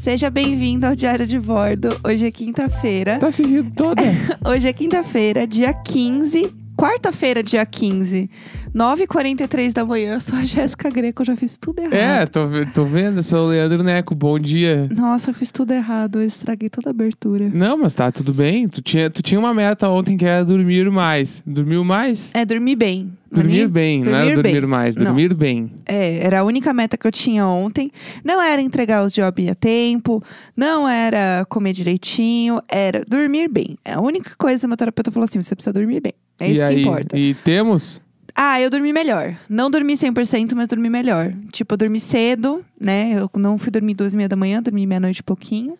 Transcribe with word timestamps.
Seja 0.00 0.30
bem-vindo 0.30 0.86
ao 0.86 0.96
Diário 0.96 1.26
de 1.26 1.38
Bordo. 1.38 2.00
Hoje 2.02 2.26
é 2.26 2.30
quinta-feira. 2.30 3.18
Tá 3.18 3.30
se 3.30 3.42
rindo 3.42 3.70
toda. 3.76 4.00
Hoje 4.42 4.66
é 4.66 4.72
quinta-feira, 4.72 5.46
dia 5.46 5.74
15. 5.74 6.59
Quarta-feira, 6.80 7.42
dia 7.42 7.66
15. 7.66 8.30
9h43 8.74 9.74
da 9.74 9.84
manhã. 9.84 10.14
Eu 10.14 10.20
sou 10.20 10.38
a 10.38 10.44
Jéssica 10.44 10.88
Greco, 10.88 11.20
eu 11.20 11.26
já 11.26 11.36
fiz 11.36 11.58
tudo 11.58 11.78
errado. 11.80 11.92
É, 11.92 12.24
tô, 12.24 12.40
tô 12.72 12.84
vendo, 12.86 13.18
eu 13.18 13.22
sou 13.22 13.40
o 13.40 13.48
Leandro 13.48 13.82
Neco, 13.82 14.14
bom 14.14 14.38
dia. 14.38 14.88
Nossa, 14.90 15.28
eu 15.28 15.34
fiz 15.34 15.52
tudo 15.52 15.74
errado. 15.74 16.20
Eu 16.20 16.24
estraguei 16.24 16.70
toda 16.70 16.88
a 16.88 16.92
abertura. 16.92 17.50
Não, 17.52 17.76
mas 17.76 17.94
tá 17.94 18.10
tudo 18.10 18.32
bem. 18.32 18.66
Tu 18.66 18.80
tinha, 18.80 19.10
tu 19.10 19.20
tinha 19.20 19.38
uma 19.38 19.52
meta 19.52 19.90
ontem 19.90 20.16
que 20.16 20.24
era 20.24 20.42
dormir 20.42 20.90
mais. 20.90 21.42
Dormiu 21.46 21.84
mais? 21.84 22.34
É, 22.34 22.46
dormir 22.46 22.76
bem. 22.76 23.12
Dormir 23.30 23.68
bem, 23.68 24.02
não 24.02 24.12
era 24.14 24.34
dormir 24.34 24.42
dormir 24.42 24.60
bem. 24.62 24.70
mais, 24.70 24.96
Não. 24.96 25.04
dormir 25.04 25.34
bem. 25.34 25.70
É, 25.86 26.16
era 26.24 26.40
a 26.40 26.44
única 26.44 26.72
meta 26.72 26.96
que 26.96 27.06
eu 27.06 27.12
tinha 27.12 27.46
ontem. 27.46 27.92
Não 28.24 28.42
era 28.42 28.60
entregar 28.60 29.04
os 29.04 29.12
jobs 29.12 29.48
a 29.48 29.54
tempo, 29.54 30.20
não 30.56 30.88
era 30.88 31.46
comer 31.48 31.72
direitinho, 31.74 32.60
era 32.66 33.04
dormir 33.06 33.48
bem. 33.48 33.78
É 33.84 33.92
a 33.92 34.00
única 34.00 34.32
coisa 34.36 34.62
que 34.62 34.66
meu 34.66 34.76
terapeuta 34.78 35.12
falou 35.12 35.26
assim: 35.26 35.40
você 35.40 35.54
precisa 35.54 35.72
dormir 35.72 36.00
bem. 36.00 36.14
É 36.40 36.48
e 36.48 36.52
isso 36.52 36.64
aí, 36.64 36.74
que 36.76 36.80
importa. 36.80 37.18
E 37.18 37.34
temos? 37.34 38.00
Ah, 38.34 38.60
eu 38.60 38.70
dormi 38.70 38.92
melhor. 38.92 39.36
Não 39.48 39.70
dormi 39.70 39.94
100%, 39.94 40.54
mas 40.54 40.66
dormi 40.66 40.88
melhor. 40.88 41.32
Tipo, 41.52 41.74
eu 41.74 41.78
dormi 41.78 42.00
cedo, 42.00 42.64
né? 42.80 43.12
Eu 43.14 43.30
não 43.38 43.58
fui 43.58 43.70
dormir 43.70 43.94
duas 43.94 44.14
e 44.14 44.16
meia 44.16 44.28
da 44.28 44.36
manhã, 44.36 44.62
dormi 44.62 44.86
meia-noite 44.86 45.20
e 45.20 45.22
pouquinho. 45.22 45.76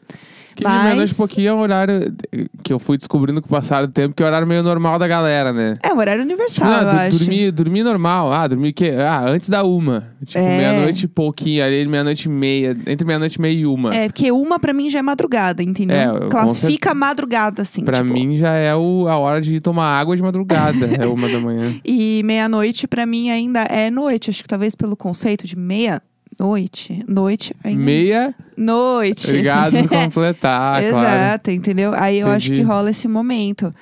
Que 0.55 0.65
Mas- 0.65 0.79
de 0.79 0.85
meia-noite 0.85 1.13
e 1.13 1.17
pouquinho 1.17 1.49
é 1.49 1.55
um 1.55 1.59
horário 1.61 2.15
que 2.63 2.73
eu 2.73 2.79
fui 2.79 2.97
descobrindo 2.99 3.41
com 3.41 3.47
o 3.47 3.51
passar 3.51 3.87
do 3.87 3.93
tempo, 3.93 4.15
que 4.15 4.23
é 4.23 4.27
o 4.27 4.29
horário 4.29 4.47
meio 4.47 4.63
normal 4.63 4.99
da 4.99 5.07
galera, 5.09 5.53
né? 5.53 5.75
É 5.83 5.93
um 5.93 5.99
horário 5.99 6.23
Tipo, 6.23 6.33
universal, 6.35 6.69
não, 6.71 6.81
eu 6.83 6.89
acho. 6.89 7.19
dormir, 7.19 7.51
dormir 7.53 7.83
normal. 7.83 8.33
Ah, 8.33 8.47
dormir 8.47 8.73
que 8.73 8.91
Ah, 8.91 9.25
antes 9.29 9.49
da 9.49 9.63
uma. 9.63 10.09
Tipo, 10.25 10.39
É. 10.39 10.57
meia-noite 10.59 11.05
e 11.05 11.09
pouquinho, 11.09 11.65
ali 11.65 11.87
meia-noite 11.87 12.29
e 12.29 12.31
meia. 12.33 12.77
Entre 12.87 13.07
meia-noite 13.07 13.37
e 13.39 13.41
meia 13.41 13.53
e 13.53 13.67
uma. 13.67 13.95
É, 13.95 14.09
porque 14.09 14.31
uma 14.33 14.59
pra 14.59 14.73
mim 14.73 14.91
já 14.91 14.99
é 14.99 15.03
madrugada, 15.03 15.63
entendeu? 15.63 15.97
É, 15.97 16.29
Classifica 16.29 16.93
madrugada, 16.95 17.63
assim. 17.63 17.85
Pra 17.85 17.99
tipo. 18.03 18.13
mim 18.13 18.37
já 18.37 18.53
é 18.53 18.75
o, 18.75 19.07
a 19.09 19.17
hora 19.17 19.41
de 19.41 19.61
tomar 19.61 19.99
água 19.99 20.15
de 20.17 20.23
madrugada, 20.23 20.87
é 21.01 21.07
uma 21.07 21.29
da 21.29 21.39
manhã. 21.41 21.71
E 21.85 22.23
meia-noite 22.25 22.87
pra 22.87 23.07
mim 23.07 23.31
ainda 23.31 23.61
é 23.63 23.91
noite. 23.91 24.31
Acho 24.31 24.43
que 24.43 24.49
talvez 24.49 24.75
pelo 24.75 24.97
conceito 24.97 25.47
de 25.47 25.57
meia-noite. 25.57 26.10
Noite 26.39 27.55
ainda. 27.63 27.83
Meia, 27.83 28.35
Noite. 28.57 29.27
obrigado 29.29 29.73
por 29.79 29.89
completar, 30.05 30.83
claro. 30.83 31.07
Exato, 31.07 31.51
entendeu? 31.51 31.93
Aí 31.95 32.19
eu 32.19 32.29
acho 32.29 32.47
Entendi. 32.49 32.63
que 32.63 32.67
rola 32.67 32.91
esse 32.91 33.07
momento. 33.09 33.73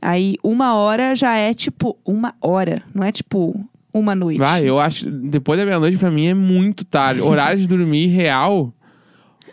Aí 0.00 0.36
uma 0.42 0.74
hora 0.74 1.14
já 1.14 1.36
é 1.36 1.52
tipo 1.52 1.96
uma 2.04 2.34
hora, 2.40 2.82
não 2.94 3.02
é 3.04 3.12
tipo 3.12 3.58
uma 3.92 4.14
noite. 4.14 4.38
Vai, 4.38 4.64
eu 4.64 4.78
acho, 4.78 5.10
depois 5.10 5.58
da 5.58 5.64
meia-noite 5.66 5.98
pra 5.98 6.10
mim 6.10 6.26
é 6.26 6.34
muito 6.34 6.84
tarde. 6.84 7.20
Horário 7.20 7.58
de 7.58 7.66
dormir 7.66 8.06
real, 8.08 8.72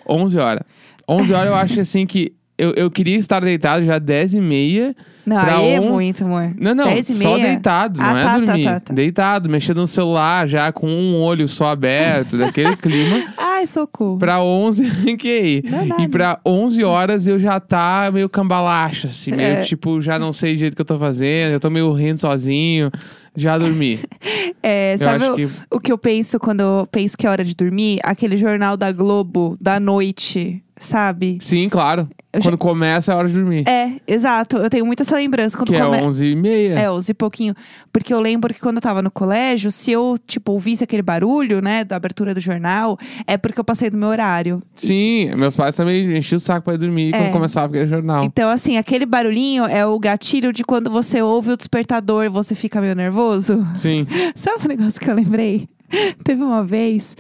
11 0.08 0.38
horas. 0.38 0.64
11 1.08 1.34
horas 1.34 1.48
eu 1.48 1.56
acho 1.56 1.82
assim 1.82 2.06
que 2.06 2.34
eu, 2.58 2.72
eu 2.74 2.92
queria 2.92 3.18
estar 3.18 3.42
deitado 3.42 3.86
já 3.86 3.98
10 4.00 4.36
e 4.36 4.42
meia. 4.42 4.96
Não, 5.26 5.38
aí 5.38 5.72
é 5.74 5.80
on- 5.80 5.90
muito, 5.94 6.24
amor. 6.26 6.52
Não, 6.60 6.76
não, 6.76 6.86
10 6.86 7.10
e 7.10 7.14
só 7.16 7.36
meia? 7.36 7.48
deitado, 7.48 8.00
Ah, 8.02 8.12
não 8.12 8.20
é 8.20 8.24
tá, 8.24 8.30
tá, 8.32 8.40
dormir. 8.40 8.64
tá, 8.66 8.80
tá. 8.82 8.94
Deitado, 8.94 9.50
mexendo 9.50 9.78
no 9.78 9.88
celular 9.88 10.48
já 10.48 10.72
com 10.72 10.88
um 10.88 11.16
olho 11.22 11.48
só 11.48 11.68
aberto, 11.72 12.38
daquele 12.38 12.76
clima. 12.76 13.24
Ai, 13.38 13.66
socorro. 13.66 14.18
Pra 14.18 14.42
11, 14.42 14.84
que 15.18 15.28
aí? 15.30 15.64
Não, 15.70 15.86
nada. 15.86 16.02
E 16.04 16.08
pra 16.10 16.40
11 16.46 16.84
horas 16.84 17.26
eu 17.26 17.40
já 17.40 17.60
tá 17.60 18.10
meio 18.14 18.28
cambalacha, 18.28 19.08
assim, 19.08 19.32
meio 19.32 19.42
É. 19.60 19.62
tipo, 19.62 20.02
já 20.02 20.20
não 20.20 20.34
sei 20.34 20.54
o 20.54 20.58
jeito 20.58 20.76
que 20.76 20.82
eu 20.82 20.86
tô 20.86 21.00
fazendo, 21.00 21.54
eu 21.54 21.60
tô 21.60 21.70
meio 21.70 21.90
rindo 21.94 22.20
sozinho, 22.20 22.92
já 23.36 23.58
dormi. 23.58 24.00
É, 24.66 24.96
sabe 24.98 25.26
o, 25.26 25.36
que. 25.36 25.50
o 25.72 25.80
que 25.80 25.92
eu 25.92 25.98
penso 25.98 26.40
quando 26.40 26.62
eu 26.62 26.88
penso 26.90 27.18
que 27.18 27.28
é 27.28 27.30
hora 27.30 27.44
de 27.44 27.54
dormir? 27.54 28.00
Aquele 28.02 28.38
jornal 28.38 28.78
da 28.78 28.94
Globo 28.94 29.58
da 29.60 29.78
noite, 29.78 30.64
sabe? 30.86 31.38
Sim, 31.42 31.68
claro. 31.70 32.08
Eu 32.32 32.42
já- 32.42 32.50
Quando 32.50 32.58
começa 32.58 33.14
é 33.14 33.16
hora 33.16 33.28
de 33.28 33.34
dormir. 33.36 33.64
É, 33.68 33.92
exato. 34.08 34.58
Eu 34.58 34.68
tenho 34.70 34.84
muita 34.86 35.04
essa 35.04 35.16
lembrança. 35.16 35.56
Quando 35.56 35.68
que 35.68 35.76
é 35.76 35.82
come... 35.86 35.98
11 36.02 36.26
e 36.26 36.36
meia. 36.36 36.80
É, 36.80 36.90
11 36.92 37.12
e 37.12 37.14
pouquinho. 37.14 37.54
Porque 37.92 38.12
eu 38.12 38.20
lembro 38.20 38.52
que 38.52 38.60
quando 38.60 38.78
eu 38.78 38.82
tava 38.82 39.04
no 39.04 39.12
colégio, 39.12 39.72
se 39.72 39.92
eu, 39.92 40.18
tipo, 40.26 40.52
ouvisse 40.52 40.84
aquele 40.84 41.04
barulho, 41.04 41.62
né, 41.62 41.84
da 41.84 41.96
abertura 41.96 42.34
do 42.34 42.40
jornal, 42.42 42.98
é 43.28 43.38
porque 43.38 43.60
eu 43.60 43.64
passei 43.64 43.90
do 43.92 43.98
meu 43.98 44.10
horário. 44.10 44.64
Sim, 44.74 45.36
meus 45.36 45.56
pais 45.56 45.76
também 45.78 46.18
enchiam 46.18 46.38
o 46.38 46.40
saco 46.40 46.66
pra 46.66 46.74
ir 46.74 46.78
dormir 46.80 47.14
É. 47.14 47.20
quando 47.20 47.32
começava 47.34 47.68
aquele 47.68 47.86
jornal. 47.86 48.24
Então, 48.24 48.50
assim, 48.50 48.78
aquele 48.78 49.06
barulhinho 49.06 49.66
é 49.66 49.86
o 49.86 50.00
gatilho 50.00 50.52
de 50.52 50.64
quando 50.64 50.90
você 50.90 51.22
ouve 51.22 51.52
o 51.52 51.58
despertador, 51.58 52.32
você 52.32 52.56
fica 52.56 52.82
meio 52.82 52.96
nervoso. 52.96 53.64
Sim. 53.76 54.08
Sabe 54.36 54.66
um 54.66 54.70
negócio 54.70 55.00
que 55.00 55.08
eu 55.10 55.14
lembrei? 55.14 55.70
Teve 56.24 56.42
uma 56.44 56.64
vez 56.64 57.16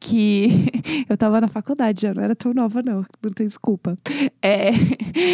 que 0.00 0.66
eu 1.08 1.16
tava 1.16 1.40
na 1.40 1.48
faculdade 1.48 2.02
já, 2.02 2.14
não 2.14 2.22
era 2.22 2.34
tão 2.36 2.52
nova, 2.52 2.82
não. 2.82 3.04
Não 3.22 3.32
tem 3.32 3.46
desculpa. 3.46 3.96
É, 4.42 4.70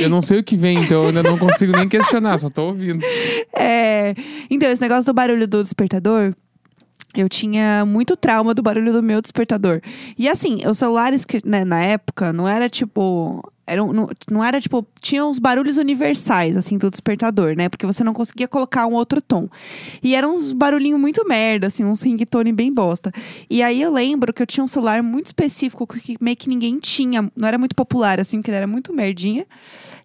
Eu 0.03 0.09
não 0.09 0.23
sei 0.23 0.39
o 0.39 0.45
que 0.45 0.57
vem, 0.57 0.79
então 0.79 1.03
eu 1.03 1.09
ainda 1.09 1.23
não 1.23 1.39
consigo 1.39 1.73
nem 1.77 1.89
questionar, 1.89 2.39
só 2.39 2.49
tô 2.51 2.67
ouvindo. 2.67 3.05
é, 3.57 4.15
Então, 4.51 4.71
esse 4.71 4.83
negócio 4.83 5.05
do 5.07 5.15
barulho 5.15 5.47
do 5.49 5.63
despertador. 5.63 6.35
Eu 7.17 7.29
tinha 7.29 7.85
muito 7.87 8.17
trauma 8.17 8.53
do 8.55 8.63
barulho 8.63 8.93
do 8.93 9.03
meu 9.03 9.21
despertador. 9.23 9.81
E 10.19 10.29
assim, 10.29 10.67
os 10.67 10.79
celulares 10.79 11.25
que, 11.25 11.41
né, 11.45 11.65
na 11.65 11.81
época, 11.81 12.33
não 12.33 12.49
era 12.49 12.69
tipo. 12.69 13.41
Eram, 13.67 13.93
não, 13.93 14.09
não 14.31 14.45
era 14.45 14.61
tipo. 14.61 14.87
Tinha 15.01 15.25
uns 15.25 15.39
barulhos 15.39 15.79
universais, 15.79 16.57
assim, 16.57 16.77
do 16.77 16.91
despertador, 16.91 17.57
né? 17.57 17.69
Porque 17.69 17.87
você 17.87 18.05
não 18.05 18.13
conseguia 18.13 18.47
colocar 18.47 18.87
um 18.87 18.93
outro 18.93 19.23
tom. 19.23 19.49
E 20.03 20.15
eram 20.15 20.35
uns 20.35 20.53
barulhinhos 20.53 21.01
muito 21.01 21.27
merda, 21.27 21.69
assim, 21.69 21.85
uns 21.85 22.03
ringtone 22.03 22.53
bem 22.53 22.73
bosta. 22.73 23.11
E 23.49 23.63
aí 23.63 23.81
eu 23.81 23.93
lembro 23.93 24.33
que 24.33 24.43
eu 24.43 24.47
tinha 24.47 24.65
um 24.65 24.69
celular 24.69 25.03
muito 25.03 25.27
específico 25.27 25.87
que 25.87 26.17
meio 26.21 26.37
que 26.37 26.49
ninguém 26.49 26.79
tinha. 26.79 27.31
Não 27.35 27.49
era 27.49 27.59
muito 27.59 27.75
popular, 27.75 28.21
assim, 28.21 28.39
porque 28.39 28.51
ele 28.51 28.59
era 28.59 28.67
muito 28.67 28.93
merdinha. 28.93 29.47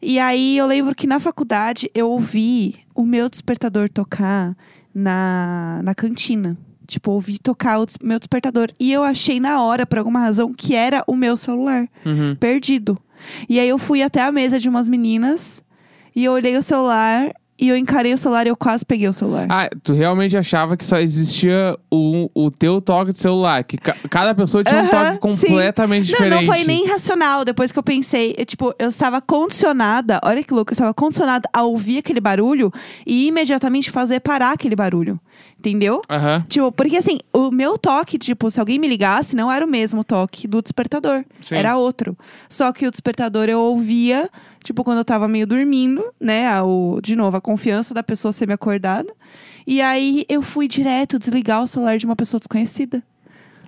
E 0.01 0.19
aí 0.19 0.57
eu 0.57 0.65
lembro 0.65 0.95
que 0.95 1.05
na 1.05 1.19
faculdade 1.19 1.89
eu 1.93 2.09
ouvi 2.09 2.75
o 2.95 3.03
meu 3.05 3.29
despertador 3.29 3.89
tocar 3.89 4.55
na, 4.93 5.81
na 5.83 5.93
cantina. 5.93 6.57
Tipo, 6.89 7.11
ouvi 7.11 7.37
tocar 7.37 7.79
o 7.79 7.85
meu 8.01 8.17
despertador. 8.17 8.69
E 8.79 8.91
eu 8.91 9.03
achei 9.03 9.39
na 9.39 9.61
hora, 9.61 9.85
por 9.85 9.99
alguma 9.99 10.19
razão, 10.21 10.51
que 10.51 10.73
era 10.73 11.03
o 11.05 11.15
meu 11.15 11.37
celular 11.37 11.87
Uhum. 12.03 12.35
perdido. 12.35 12.97
E 13.47 13.59
aí 13.59 13.69
eu 13.69 13.77
fui 13.77 14.01
até 14.01 14.21
a 14.23 14.31
mesa 14.31 14.59
de 14.59 14.67
umas 14.67 14.87
meninas 14.87 15.63
e 16.15 16.23
eu 16.25 16.31
olhei 16.33 16.57
o 16.57 16.63
celular 16.63 17.31
e 17.59 17.67
eu 17.69 17.75
encarei 17.77 18.13
o 18.13 18.17
celular 18.17 18.45
e 18.45 18.49
eu 18.49 18.55
quase 18.55 18.85
peguei 18.85 19.07
o 19.07 19.13
celular. 19.13 19.47
Ah, 19.49 19.69
tu 19.83 19.93
realmente 19.93 20.37
achava 20.37 20.77
que 20.77 20.85
só 20.85 20.97
existia 20.97 21.77
o, 21.91 22.29
o 22.33 22.49
teu 22.49 22.79
toque 22.81 23.11
de 23.13 23.19
celular? 23.19 23.63
Que 23.63 23.77
ca- 23.77 23.95
cada 24.09 24.33
pessoa 24.33 24.63
tinha 24.63 24.77
um 24.81 24.83
Aham, 24.85 24.89
toque 24.89 25.11
sim. 25.11 25.47
completamente 25.47 26.11
Não, 26.11 26.17
diferente. 26.19 26.45
não 26.45 26.53
foi 26.53 26.63
nem 26.63 26.87
racional. 26.87 27.43
Depois 27.43 27.71
que 27.71 27.79
eu 27.79 27.83
pensei, 27.83 28.35
eu, 28.37 28.45
tipo, 28.45 28.73
eu 28.79 28.89
estava 28.89 29.19
condicionada, 29.21 30.19
olha 30.23 30.43
que 30.43 30.53
louco, 30.53 30.71
eu 30.71 30.73
estava 30.73 30.93
condicionada 30.93 31.49
a 31.51 31.63
ouvir 31.63 31.97
aquele 31.99 32.19
barulho 32.21 32.71
e 33.05 33.27
imediatamente 33.27 33.91
fazer 33.91 34.19
parar 34.21 34.51
aquele 34.53 34.75
barulho. 34.75 35.19
Entendeu? 35.57 36.01
Tipo, 36.47 36.71
porque 36.71 36.95
assim, 36.95 37.19
o 37.33 37.51
meu 37.51 37.77
toque, 37.77 38.17
tipo, 38.17 38.49
se 38.49 38.61
alguém 38.61 38.79
me 38.79 38.87
ligasse, 38.87 39.35
não 39.35 39.51
era 39.51 39.65
o 39.65 39.67
mesmo 39.69 40.05
toque 40.05 40.47
do 40.47 40.61
despertador. 40.61 41.25
Sim. 41.41 41.55
Era 41.55 41.75
outro. 41.75 42.17
Só 42.47 42.71
que 42.71 42.87
o 42.87 42.91
despertador 42.91 43.49
eu 43.49 43.59
ouvia, 43.59 44.29
tipo, 44.63 44.85
quando 44.85 44.99
eu 44.99 45.05
tava 45.05 45.27
meio 45.27 45.45
dormindo, 45.45 46.01
né? 46.19 46.61
O, 46.61 46.99
de 47.03 47.13
novo, 47.13 47.35
a 47.35 47.41
confiança 47.49 47.95
da 47.95 48.03
pessoa 48.03 48.31
ser 48.31 48.47
me 48.47 48.53
acordada. 48.53 49.11
E 49.65 49.81
aí 49.81 50.23
eu 50.29 50.43
fui 50.43 50.67
direto 50.67 51.17
desligar 51.17 51.63
o 51.63 51.67
celular 51.67 51.97
de 51.97 52.05
uma 52.05 52.15
pessoa 52.15 52.39
desconhecida. 52.39 53.01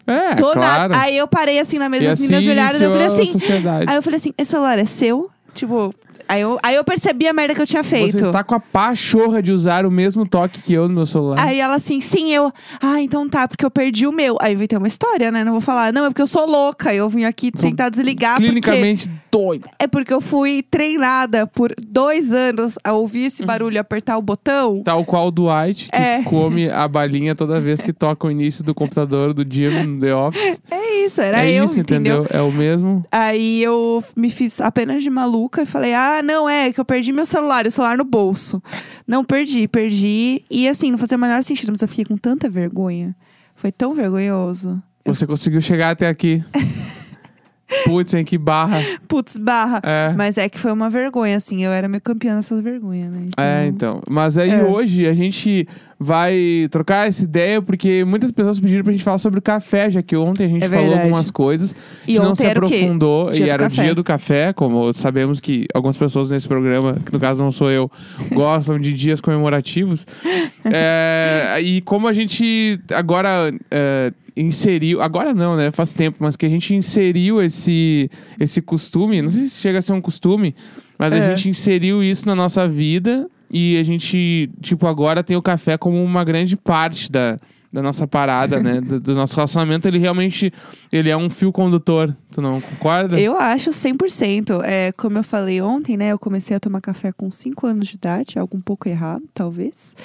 É, 0.06 0.36
Do 0.36 0.52
claro. 0.52 0.94
Aí 0.96 1.18
eu 1.18 1.28
parei 1.28 1.58
assim 1.58 1.80
na 1.80 1.90
mesa 1.90 2.04
e 2.04 2.08
das 2.08 2.20
assim 2.22 2.32
meninas 2.32 2.46
me 2.46 2.52
olharam 2.52 2.80
e 2.80 2.84
eu 2.84 2.92
falei 2.92 3.08
assim. 3.08 3.40
sociedade. 3.40 3.86
Aí 3.90 3.96
eu 3.96 4.04
falei 4.04 4.18
assim, 4.18 4.34
esse 4.38 4.52
celular 4.52 4.78
é 4.78 4.86
seu? 4.86 5.32
Tipo, 5.54 5.94
aí 6.28 6.42
eu, 6.42 6.58
aí 6.64 6.76
eu 6.76 6.84
percebi 6.84 7.28
a 7.28 7.34
merda 7.34 7.54
que 7.54 7.62
eu 7.62 7.68
tinha 7.68 7.84
feito. 7.84 8.14
Você 8.14 8.26
está 8.26 8.44
com 8.44 8.56
a 8.56 8.60
pachorra 8.60 9.42
de 9.42 9.52
usar 9.52 9.86
o 9.86 9.92
mesmo 9.92 10.28
toque 10.28 10.62
que 10.62 10.74
eu 10.74 10.88
no 10.88 10.96
meu 10.96 11.06
celular. 11.06 11.40
Aí 11.40 11.60
ela 11.60 11.76
assim, 11.76 12.00
sim, 12.02 12.32
eu. 12.32 12.52
Ah, 12.82 13.02
então 13.02 13.28
tá, 13.30 13.48
porque 13.48 13.66
eu 13.66 13.72
perdi 13.72 14.08
o 14.08 14.12
meu. 14.12 14.38
Aí 14.40 14.56
ter 14.68 14.78
uma 14.78 14.88
história, 14.88 15.32
né? 15.32 15.44
Não 15.44 15.54
vou 15.54 15.62
falar, 15.62 15.92
não, 15.92 16.06
é 16.06 16.10
porque 16.10 16.22
eu 16.22 16.28
sou 16.28 16.46
louca. 16.48 16.94
Eu 16.94 17.10
vim 17.10 17.26
aqui 17.26 17.52
Sou 17.56 17.70
tentar 17.70 17.90
desligar. 17.90 18.36
Porque... 18.36 18.48
Clinicamente 18.50 19.10
doido. 19.32 19.66
É 19.80 19.88
porque 19.88 20.14
eu 20.14 20.20
fui 20.20 20.62
treinada 20.62 21.48
por 21.48 21.74
dois 21.82 22.32
anos 22.34 22.78
a 22.84 22.92
ouvir 22.94 23.26
esse 23.26 23.46
barulho 23.46 23.76
e 23.76 23.78
apertar 23.78 24.18
o 24.18 24.22
botão. 24.22 24.84
Tal 24.84 25.06
qual 25.06 25.28
o 25.28 25.32
Dwight, 25.32 25.90
que 25.90 25.96
É. 25.96 26.22
come 26.24 26.70
a 26.70 26.88
balinha 26.88 27.34
toda 27.34 27.60
vez 27.62 27.82
que 27.82 27.94
toca 27.94 28.28
o 28.28 28.32
início 28.32 28.64
do 28.64 28.76
computador 28.76 29.34
do 29.34 29.46
Jim 29.50 29.70
no 29.86 30.00
The 30.02 30.16
Office. 30.16 30.62
É 30.70 30.81
isso, 31.06 31.22
era 31.22 31.44
é 31.46 31.52
eu, 31.52 31.66
isso, 31.66 31.80
entendeu? 31.80 32.22
entendeu? 32.24 32.40
É 32.40 32.42
o 32.42 32.52
mesmo. 32.52 33.06
Aí 33.12 33.64
eu 33.64 34.04
me 34.16 34.30
fiz 34.30 34.60
apenas 34.62 35.04
de 35.04 35.10
maluca 35.10 35.62
e 35.64 35.66
falei: 35.66 35.94
ah, 35.94 36.22
não, 36.24 36.50
é 36.50 36.72
que 36.72 36.80
eu 36.80 36.86
perdi 36.86 37.12
meu 37.12 37.26
celular, 37.26 37.66
o 37.66 37.72
celular 37.72 37.98
no 37.98 38.04
bolso. 38.06 38.62
Não, 39.08 39.24
perdi, 39.24 39.68
perdi. 39.68 40.44
E 40.50 40.68
assim, 40.68 40.92
não 40.92 40.98
fazia 40.98 41.18
o 41.18 41.20
menor 41.20 41.44
sentido, 41.44 41.72
mas 41.72 41.82
eu 41.82 41.88
fiquei 41.88 42.06
com 42.06 42.18
tanta 42.18 42.50
vergonha. 42.50 43.16
Foi 43.56 43.72
tão 43.72 43.94
vergonhoso. 43.94 44.82
Você 45.06 45.26
conseguiu 45.28 45.62
chegar 45.62 45.92
até 45.92 46.08
aqui. 46.08 46.44
Putz, 47.86 48.14
hein, 48.14 48.26
que 48.26 48.38
barra. 48.38 48.82
Putz, 49.08 49.38
barra. 49.38 49.80
É. 49.84 50.14
Mas 50.16 50.38
é 50.38 50.50
que 50.50 50.60
foi 50.60 50.72
uma 50.74 50.90
vergonha, 50.90 51.38
assim. 51.38 51.64
Eu 51.64 51.72
era 51.72 51.88
meio 51.88 52.02
campeã 52.02 52.36
nessas 52.36 52.60
vergonhas, 52.62 53.10
né? 53.10 53.30
É, 53.40 53.66
então. 53.66 54.02
Mas 54.10 54.38
aí 54.38 54.50
É. 54.50 54.64
hoje 54.64 55.08
a 55.08 55.14
gente 55.14 55.66
vai 56.04 56.68
trocar 56.72 57.08
essa 57.08 57.24
ideia 57.24 57.62
porque 57.62 58.04
muitas 58.04 58.32
pessoas 58.32 58.60
pediram 58.60 58.84
pra 58.84 58.92
gente 58.92 59.04
falar 59.04 59.20
sobre 59.20 59.38
o 59.38 59.42
café, 59.42 59.88
já 59.88 60.02
que 60.02 60.16
ontem 60.16 60.46
a 60.46 60.50
gente 60.50 60.64
É 60.66 60.68
falou 60.68 60.96
algumas 60.96 61.30
coisas. 61.30 61.76
E 62.08 62.14
que 62.14 62.20
não 62.20 62.32
ontem 62.32 62.44
se 62.44 62.48
aprofundou 62.48 63.32
e 63.32 63.44
era 63.48 63.68
o 63.68 63.70
dia 63.70 63.94
do 63.94 64.04
café, 64.04 64.52
como 64.52 64.92
sabemos 64.94 65.40
que 65.40 65.68
algumas 65.76 65.96
pessoas 65.98 66.32
nesse 66.32 66.48
programa, 66.48 66.96
que 67.06 67.14
no 67.14 67.20
caso 67.20 67.44
não 67.44 67.52
sou 67.52 67.70
eu, 67.70 67.90
gostam 68.34 68.80
de 68.80 68.92
dias 68.94 69.22
comemorativos. 69.22 70.08
É, 70.64 71.58
e 71.62 71.82
como 71.82 72.08
a 72.08 72.14
gente 72.14 72.80
agora 72.94 73.52
é, 73.70 74.14
inseriu, 74.38 75.02
agora 75.02 75.34
não, 75.34 75.56
né? 75.56 75.72
Faz 75.72 75.92
tempo, 75.92 76.18
mas 76.20 76.36
que 76.36 76.46
a 76.46 76.50
gente 76.50 76.74
inseriu 76.76 77.42
esse, 77.42 78.10
esse 78.40 78.62
costume, 78.62 79.22
não 79.22 79.30
sei 79.30 79.48
se 79.48 79.60
chega 79.60 79.80
a 79.80 79.82
ser 79.82 79.94
um 79.94 80.02
costume, 80.02 80.56
mas 80.98 81.14
a 81.14 81.18
É. 81.18 81.30
gente 81.36 81.50
inseriu 81.50 82.04
isso 82.04 82.26
na 82.28 82.36
nossa 82.36 82.68
vida 82.68 83.28
e 83.52 83.78
a 83.78 83.84
gente, 83.84 84.50
tipo, 84.62 84.88
agora 84.88 85.24
tem 85.24 85.36
o 85.36 85.42
café 85.42 85.78
como 85.78 86.02
uma 86.02 86.24
grande 86.24 86.56
parte 86.56 87.12
da, 87.12 87.38
da 87.72 87.82
nossa 87.82 88.08
parada, 88.08 88.62
né? 88.62 88.80
Do, 88.82 89.00
do 89.00 89.16
nosso 89.16 89.36
relacionamento, 89.36 89.88
ele 89.88 89.98
realmente 89.98 90.52
ele 90.92 91.10
é 91.10 91.16
um 91.16 91.30
fio 91.30 91.52
condutor. 91.52 92.16
Tu 92.32 92.42
não 92.42 92.60
concorda? 92.60 93.20
Eu 93.20 93.38
acho 93.38 93.72
100%. 93.72 94.62
É, 94.64 94.92
como 94.94 95.18
eu 95.18 95.24
falei 95.24 95.62
ontem, 95.62 95.96
né? 95.96 96.10
Eu 96.12 96.20
comecei 96.20 96.56
a 96.56 96.60
tomar 96.60 96.82
café 96.82 97.12
com 97.12 97.32
5 97.32 97.68
anos 97.68 97.88
de 97.88 97.96
idade, 97.96 98.38
algo 98.38 98.58
um 98.58 98.62
pouco 98.62 98.90
errado, 98.90 99.24
talvez. 99.34 99.96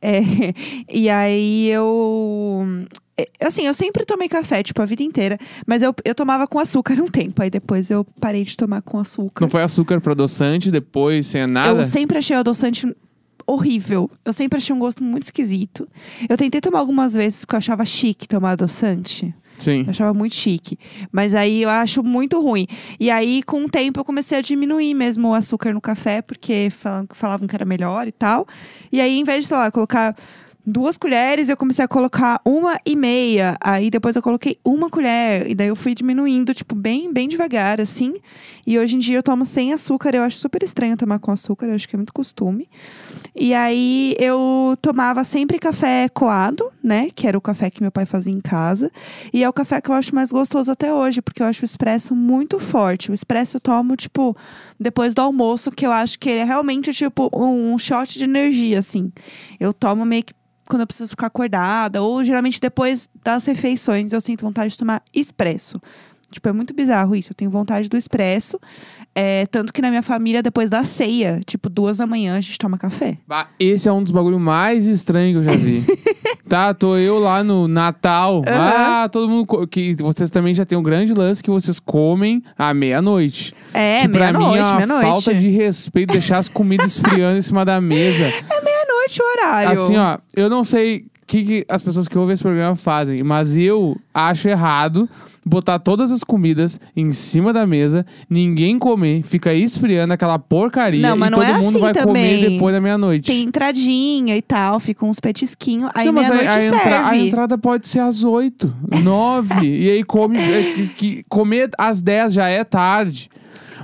É, 0.00 0.20
e 0.92 1.08
aí 1.08 1.68
eu. 1.68 2.66
É, 3.16 3.28
Assim, 3.40 3.66
eu 3.66 3.74
sempre 3.74 4.04
tomei 4.04 4.28
café, 4.28 4.62
tipo, 4.62 4.80
a 4.80 4.84
vida 4.84 5.02
inteira. 5.02 5.38
Mas 5.66 5.82
eu, 5.82 5.94
eu 6.04 6.14
tomava 6.14 6.46
com 6.46 6.58
açúcar 6.58 6.94
um 7.00 7.06
tempo. 7.06 7.42
Aí 7.42 7.50
depois 7.50 7.90
eu 7.90 8.04
parei 8.20 8.44
de 8.44 8.56
tomar 8.56 8.82
com 8.82 8.98
açúcar. 8.98 9.44
Não 9.44 9.50
foi 9.50 9.62
açúcar 9.62 10.00
para 10.00 10.12
adoçante, 10.12 10.70
depois 10.70 11.26
sem 11.26 11.46
nada? 11.46 11.80
Eu 11.80 11.84
sempre 11.84 12.18
achei 12.18 12.36
o 12.36 12.40
adoçante 12.40 12.94
horrível. 13.46 14.10
Eu 14.24 14.32
sempre 14.32 14.58
achei 14.58 14.74
um 14.74 14.78
gosto 14.78 15.02
muito 15.02 15.24
esquisito. 15.24 15.88
Eu 16.28 16.36
tentei 16.36 16.60
tomar 16.60 16.78
algumas 16.78 17.14
vezes 17.14 17.40
porque 17.40 17.54
eu 17.54 17.58
achava 17.58 17.84
chique 17.84 18.26
tomar 18.28 18.52
adoçante. 18.52 19.34
Sim. 19.58 19.82
Eu 19.82 19.90
achava 19.90 20.14
muito 20.14 20.34
chique. 20.34 20.78
Mas 21.10 21.34
aí 21.34 21.62
eu 21.62 21.68
acho 21.68 22.02
muito 22.02 22.40
ruim. 22.40 22.66
E 22.98 23.10
aí, 23.10 23.42
com 23.42 23.64
o 23.64 23.68
tempo, 23.68 24.00
eu 24.00 24.04
comecei 24.04 24.38
a 24.38 24.40
diminuir 24.40 24.94
mesmo 24.94 25.28
o 25.28 25.34
açúcar 25.34 25.72
no 25.72 25.80
café, 25.80 26.22
porque 26.22 26.68
falavam 27.10 27.46
que 27.46 27.54
era 27.54 27.64
melhor 27.64 28.08
e 28.08 28.12
tal. 28.12 28.46
E 28.90 29.00
aí, 29.00 29.18
em 29.18 29.24
vez 29.24 29.44
de, 29.44 29.48
sei 29.48 29.56
lá, 29.56 29.70
colocar 29.70 30.16
duas 30.64 30.96
colheres, 30.96 31.48
eu 31.48 31.56
comecei 31.56 31.84
a 31.84 31.88
colocar 31.88 32.40
uma 32.44 32.78
e 32.86 32.94
meia. 32.94 33.56
Aí 33.60 33.90
depois 33.90 34.16
eu 34.16 34.22
coloquei 34.22 34.58
uma 34.64 34.88
colher. 34.88 35.50
E 35.50 35.54
daí 35.54 35.68
eu 35.68 35.76
fui 35.76 35.94
diminuindo, 35.94 36.54
tipo, 36.54 36.74
bem, 36.74 37.12
bem 37.12 37.28
devagar, 37.28 37.80
assim. 37.80 38.14
E 38.66 38.78
hoje 38.78 38.96
em 38.96 38.98
dia 38.98 39.16
eu 39.18 39.22
tomo 39.22 39.44
sem 39.44 39.72
açúcar. 39.72 40.14
Eu 40.14 40.22
acho 40.22 40.38
super 40.38 40.62
estranho 40.62 40.96
tomar 40.96 41.18
com 41.18 41.30
açúcar, 41.30 41.66
eu 41.66 41.74
acho 41.74 41.88
que 41.88 41.96
é 41.96 41.98
muito 41.98 42.12
costume. 42.12 42.68
E 43.34 43.52
aí 43.54 44.14
eu 44.18 44.76
tomava 44.80 45.24
sempre 45.24 45.58
café 45.58 46.08
coado, 46.08 46.70
né? 46.82 47.08
Que 47.14 47.26
era 47.26 47.36
o 47.36 47.40
café 47.40 47.70
que 47.70 47.82
meu 47.82 47.90
pai 47.90 48.06
fazia 48.06 48.32
em 48.32 48.40
casa. 48.40 48.90
E 49.32 49.42
é 49.42 49.48
o 49.48 49.52
café 49.52 49.80
que 49.80 49.90
eu 49.90 49.94
acho 49.94 50.14
mais 50.14 50.30
gostoso 50.30 50.70
até 50.70 50.92
hoje, 50.92 51.20
porque 51.20 51.42
eu 51.42 51.46
acho 51.46 51.62
o 51.62 51.64
expresso 51.64 52.14
muito 52.14 52.58
forte. 52.58 53.10
O 53.10 53.14
expresso 53.14 53.56
eu 53.56 53.60
tomo, 53.60 53.96
tipo, 53.96 54.36
depois 54.78 55.14
do 55.14 55.22
almoço, 55.22 55.70
que 55.70 55.86
eu 55.86 55.92
acho 55.92 56.18
que 56.18 56.30
ele 56.30 56.40
é 56.40 56.44
realmente, 56.44 56.92
tipo, 56.92 57.30
um 57.32 57.76
shot 57.78 58.18
de 58.18 58.24
energia, 58.24 58.78
assim. 58.78 59.10
Eu 59.58 59.72
tomo 59.72 60.04
meio 60.04 60.24
que 60.24 60.34
quando 60.72 60.80
eu 60.80 60.86
preciso 60.86 61.10
ficar 61.10 61.26
acordada, 61.26 62.00
ou 62.00 62.24
geralmente 62.24 62.58
depois 62.58 63.06
das 63.22 63.44
refeições 63.44 64.10
eu 64.10 64.22
sinto 64.22 64.40
vontade 64.42 64.70
de 64.70 64.78
tomar 64.78 65.02
expresso. 65.14 65.78
Tipo, 66.30 66.48
é 66.48 66.52
muito 66.52 66.72
bizarro 66.72 67.14
isso. 67.14 67.32
Eu 67.32 67.34
tenho 67.36 67.50
vontade 67.50 67.90
do 67.90 67.96
expresso. 67.96 68.58
É, 69.14 69.44
tanto 69.48 69.70
que 69.70 69.82
na 69.82 69.90
minha 69.90 70.02
família, 70.02 70.42
depois 70.42 70.70
da 70.70 70.82
ceia, 70.82 71.42
tipo, 71.44 71.68
duas 71.68 71.98
da 71.98 72.06
manhã, 72.06 72.38
a 72.38 72.40
gente 72.40 72.56
toma 72.56 72.78
café. 72.78 73.18
Bah, 73.28 73.48
Esse 73.60 73.86
é 73.86 73.92
um 73.92 74.02
dos 74.02 74.10
bagulhos 74.10 74.42
mais 74.42 74.86
estranhos 74.86 75.44
que 75.44 75.46
eu 75.46 75.52
já 75.52 75.60
vi. 75.60 75.84
tá, 76.48 76.72
tô 76.72 76.96
eu 76.96 77.18
lá 77.18 77.44
no 77.44 77.68
Natal. 77.68 78.42
Ah, 78.46 79.10
todo 79.12 79.28
mundo. 79.28 79.66
Que 79.66 79.94
vocês 79.96 80.30
também 80.30 80.54
já 80.54 80.64
tem 80.64 80.78
um 80.78 80.82
grande 80.82 81.12
lance 81.12 81.42
que 81.42 81.50
vocês 81.50 81.78
comem 81.78 82.42
à 82.56 82.72
meia-noite. 82.72 83.52
É, 83.74 84.00
que 84.00 84.08
pra 84.08 84.32
mim 84.32 84.38
é 84.38 84.48
meia-noite, 84.48 84.68
uma 84.70 84.76
meia-noite. 84.76 85.06
falta 85.06 85.34
de 85.34 85.50
respeito 85.50 86.12
deixar 86.12 86.38
as 86.38 86.48
comidas 86.48 86.96
esfriando 86.96 87.36
em 87.36 87.42
cima 87.42 87.62
da 87.62 87.78
mesa. 87.78 88.32
Meia-noite 89.08 89.20
o 89.22 89.24
horário. 89.24 89.70
Assim, 89.72 89.96
ó, 89.96 90.18
eu 90.36 90.48
não 90.50 90.64
sei 90.64 90.98
o 90.98 91.26
que, 91.26 91.42
que 91.44 91.66
as 91.68 91.82
pessoas 91.82 92.08
que 92.08 92.18
ouvem 92.18 92.34
esse 92.34 92.42
programa 92.42 92.76
fazem, 92.76 93.22
mas 93.22 93.56
eu 93.56 93.96
acho 94.12 94.48
errado 94.48 95.08
botar 95.44 95.80
todas 95.80 96.12
as 96.12 96.22
comidas 96.22 96.78
em 96.94 97.10
cima 97.10 97.52
da 97.52 97.66
mesa, 97.66 98.06
ninguém 98.30 98.78
comer, 98.78 99.24
fica 99.24 99.52
esfriando 99.52 100.14
aquela 100.14 100.38
porcaria 100.38 101.00
Não, 101.08 101.16
mas 101.16 101.28
e 101.28 101.30
não 101.32 101.38
todo 101.38 101.48
é 101.48 101.52
mundo 101.54 101.68
assim 101.70 101.80
vai 101.80 101.92
também. 101.92 102.06
comer 102.38 102.50
depois 102.50 102.72
da 102.74 102.80
meia-noite. 102.80 103.26
Tem 103.26 103.42
entradinha 103.42 104.36
e 104.36 104.42
tal, 104.42 104.78
fica 104.78 105.04
uns 105.04 105.18
petisquinhos. 105.18 105.90
Aí 105.94 106.06
Não, 106.06 106.12
mas 106.12 106.30
a, 106.30 106.34
meia-noite 106.34 106.58
a 106.58 106.64
entra- 106.66 107.00
a 107.00 107.04
serve. 107.10 107.26
entrada 107.26 107.58
pode 107.58 107.88
ser 107.88 107.98
às 107.98 108.22
8, 108.22 108.72
9. 109.02 109.66
e 109.66 109.90
aí 109.90 110.04
come. 110.04 110.38
é, 110.38 110.62
que- 110.74 110.88
que- 110.88 111.24
comer 111.28 111.70
às 111.76 112.00
10 112.00 112.34
já 112.34 112.48
é 112.48 112.62
tarde. 112.62 113.28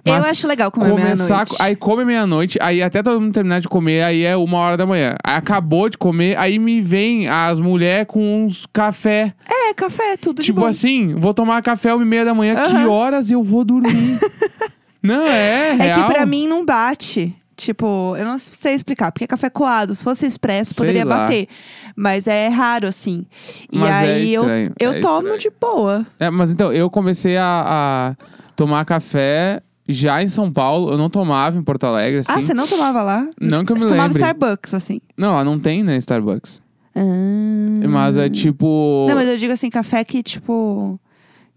Eu 0.04 0.14
Mas 0.14 0.26
acho 0.26 0.46
legal 0.48 0.70
comer 0.70 0.90
começar. 0.90 1.24
meia-noite. 1.34 1.56
Aí 1.60 1.76
come 1.76 2.04
meia-noite, 2.04 2.58
aí 2.60 2.82
até 2.82 3.02
todo 3.02 3.20
mundo 3.20 3.32
terminar 3.32 3.60
de 3.60 3.68
comer, 3.68 4.02
aí 4.02 4.22
é 4.24 4.36
uma 4.36 4.58
hora 4.58 4.76
da 4.76 4.86
manhã. 4.86 5.14
Aí 5.24 5.34
acabou 5.36 5.88
de 5.88 5.98
comer, 5.98 6.36
aí 6.38 6.58
me 6.58 6.80
vem 6.80 7.28
as 7.28 7.58
mulheres 7.60 8.06
com 8.08 8.44
uns 8.44 8.66
café. 8.72 9.34
É, 9.48 9.74
café, 9.74 10.16
tudo 10.16 10.42
tipo 10.42 10.58
de 10.58 10.64
bom. 10.64 10.70
assim, 10.70 11.14
vou 11.14 11.34
tomar 11.34 11.62
café 11.62 11.92
uma 11.94 12.02
e 12.02 12.06
meia 12.06 12.24
da 12.24 12.34
manhã, 12.34 12.54
que 12.54 12.76
Aham. 12.76 12.88
horas 12.90 13.30
eu 13.30 13.42
vou 13.42 13.64
dormir? 13.64 14.18
não, 15.02 15.26
é, 15.26 15.70
É 15.70 15.74
real. 15.74 16.06
que 16.06 16.12
pra 16.12 16.26
mim 16.26 16.46
não 16.48 16.64
bate. 16.64 17.34
Tipo, 17.56 18.14
eu 18.16 18.24
não 18.24 18.38
sei 18.38 18.74
explicar, 18.74 19.10
porque 19.10 19.26
café 19.26 19.50
coado, 19.50 19.92
se 19.92 20.04
fosse 20.04 20.24
expresso, 20.24 20.76
poderia 20.76 21.04
bater. 21.04 21.48
Mas 21.96 22.28
é 22.28 22.46
raro, 22.46 22.86
assim. 22.86 23.26
E 23.72 23.76
Mas 23.76 23.90
é 23.90 23.94
aí 24.12 24.32
eu, 24.32 24.42
estranho, 24.42 24.72
eu 24.78 24.92
é 24.92 25.00
tomo 25.00 25.18
estranho. 25.34 25.38
de 25.40 25.50
boa. 25.60 26.06
É, 26.20 26.30
mas 26.30 26.52
então, 26.52 26.72
eu 26.72 26.88
comecei 26.88 27.36
a, 27.36 28.14
a 28.16 28.24
tomar 28.54 28.84
café 28.84 29.60
já 29.88 30.22
em 30.22 30.28
São 30.28 30.52
Paulo. 30.52 30.92
Eu 30.92 30.98
não 30.98 31.08
tomava 31.08 31.58
em 31.58 31.62
Porto 31.62 31.84
Alegre, 31.84 32.20
assim. 32.20 32.32
Ah, 32.32 32.40
você 32.40 32.52
não 32.54 32.66
tomava 32.66 33.02
lá? 33.02 33.28
Não 33.40 33.64
que 33.64 33.72
eu 33.72 33.76
me 33.76 33.80
Você 33.82 33.88
tomava 33.88 34.12
lembre. 34.12 34.22
Starbucks, 34.22 34.74
assim. 34.74 35.00
Não, 35.16 35.32
lá 35.32 35.42
não 35.44 35.58
tem, 35.58 35.82
né, 35.82 35.96
Starbucks. 35.96 36.60
Ah. 36.94 37.88
Mas 37.88 38.16
é 38.16 38.28
tipo... 38.28 39.06
Não, 39.08 39.14
mas 39.14 39.28
eu 39.28 39.36
digo 39.38 39.52
assim, 39.52 39.70
café 39.70 40.04
que, 40.04 40.22
tipo, 40.22 41.00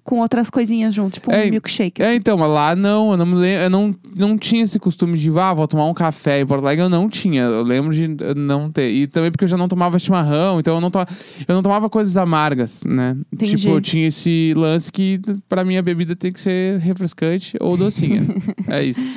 com 0.03 0.19
outras 0.19 0.50
coisinhas 0.50 0.94
junto, 0.95 1.13
tipo 1.15 1.31
É, 1.31 1.45
um 1.45 1.51
milkshake. 1.51 2.01
É, 2.01 2.07
assim. 2.07 2.15
então, 2.15 2.38
mas 2.38 2.50
lá 2.50 2.75
não, 2.75 3.12
eu 3.12 3.18
não 3.18 3.25
me 3.25 3.36
lembro, 3.36 3.63
eu 3.63 3.69
não, 3.69 3.95
não 4.15 4.38
tinha 4.38 4.63
esse 4.63 4.80
costume 4.80 5.18
de, 5.18 5.30
ah, 5.39 5.53
vou 5.53 5.68
tomar 5.68 5.86
um 5.86 5.94
café 5.94 6.42
em 6.42 6.45
Porto 6.45 6.63
Alegre, 6.63 6.86
eu 6.86 6.89
não 6.89 7.07
tinha, 7.07 7.44
eu 7.44 7.62
lembro 7.63 7.94
de 7.94 8.07
não 8.36 8.71
ter. 8.71 8.89
E 8.92 9.07
também 9.07 9.31
porque 9.31 9.44
eu 9.44 9.48
já 9.48 9.57
não 9.57 9.68
tomava 9.68 10.00
chimarrão, 10.00 10.60
então 10.60 10.75
eu 10.75 10.81
não, 10.81 10.89
to, 10.89 11.00
eu 11.48 11.55
não 11.55 11.62
tomava 11.62 11.89
coisas 11.89 12.17
amargas, 12.17 12.84
né? 12.86 13.15
Entendi. 13.31 13.55
Tipo, 13.55 13.75
eu 13.75 13.81
tinha 13.81 14.08
esse 14.08 14.53
lance 14.55 14.91
que, 14.91 15.20
pra 15.48 15.63
mim, 15.63 15.77
a 15.77 15.81
bebida 15.81 16.15
tem 16.15 16.31
que 16.31 16.41
ser 16.41 16.79
refrescante 16.79 17.55
ou 17.60 17.77
docinha. 17.77 18.22
é 18.67 18.84
isso. 18.84 19.10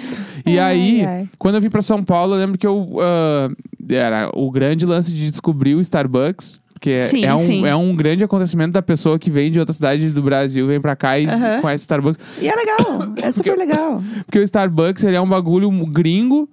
E 0.46 0.58
Ai, 0.58 0.74
aí, 0.74 1.04
ai. 1.04 1.28
quando 1.38 1.54
eu 1.54 1.60
vim 1.60 1.70
pra 1.70 1.80
São 1.80 2.02
Paulo, 2.04 2.34
eu 2.34 2.38
lembro 2.38 2.58
que 2.58 2.66
eu, 2.66 2.98
ah, 3.00 3.48
era 3.88 4.30
o 4.34 4.50
grande 4.50 4.84
lance 4.84 5.14
de 5.14 5.30
descobrir 5.30 5.74
o 5.74 5.80
Starbucks. 5.80 6.62
Porque 6.84 6.90
é- 6.90 7.08
Sim, 7.08 7.24
é, 7.24 7.34
um, 7.34 7.38
sim. 7.38 7.66
é 7.66 7.74
um 7.74 7.96
grande 7.96 8.22
acontecimento 8.22 8.72
da 8.72 8.82
pessoa 8.82 9.18
que 9.18 9.30
vem 9.30 9.50
de 9.50 9.58
outra 9.58 9.72
cidade 9.72 10.10
do 10.10 10.22
Brasil, 10.22 10.66
vem 10.66 10.78
pra 10.78 10.94
cá 10.94 11.18
e 11.18 11.26
conhece 11.62 11.84
Starbucks. 11.84 12.20
E 12.42 12.46
é 12.46 12.54
legal, 12.54 13.14
é 13.22 13.32
super 13.32 13.56
legal. 13.56 14.02
Porque 14.26 14.38
o 14.38 14.42
Starbucks 14.42 15.02
ele 15.02 15.16
é 15.16 15.20
um 15.20 15.26
bagulho 15.28 15.70
gringo 15.86 16.46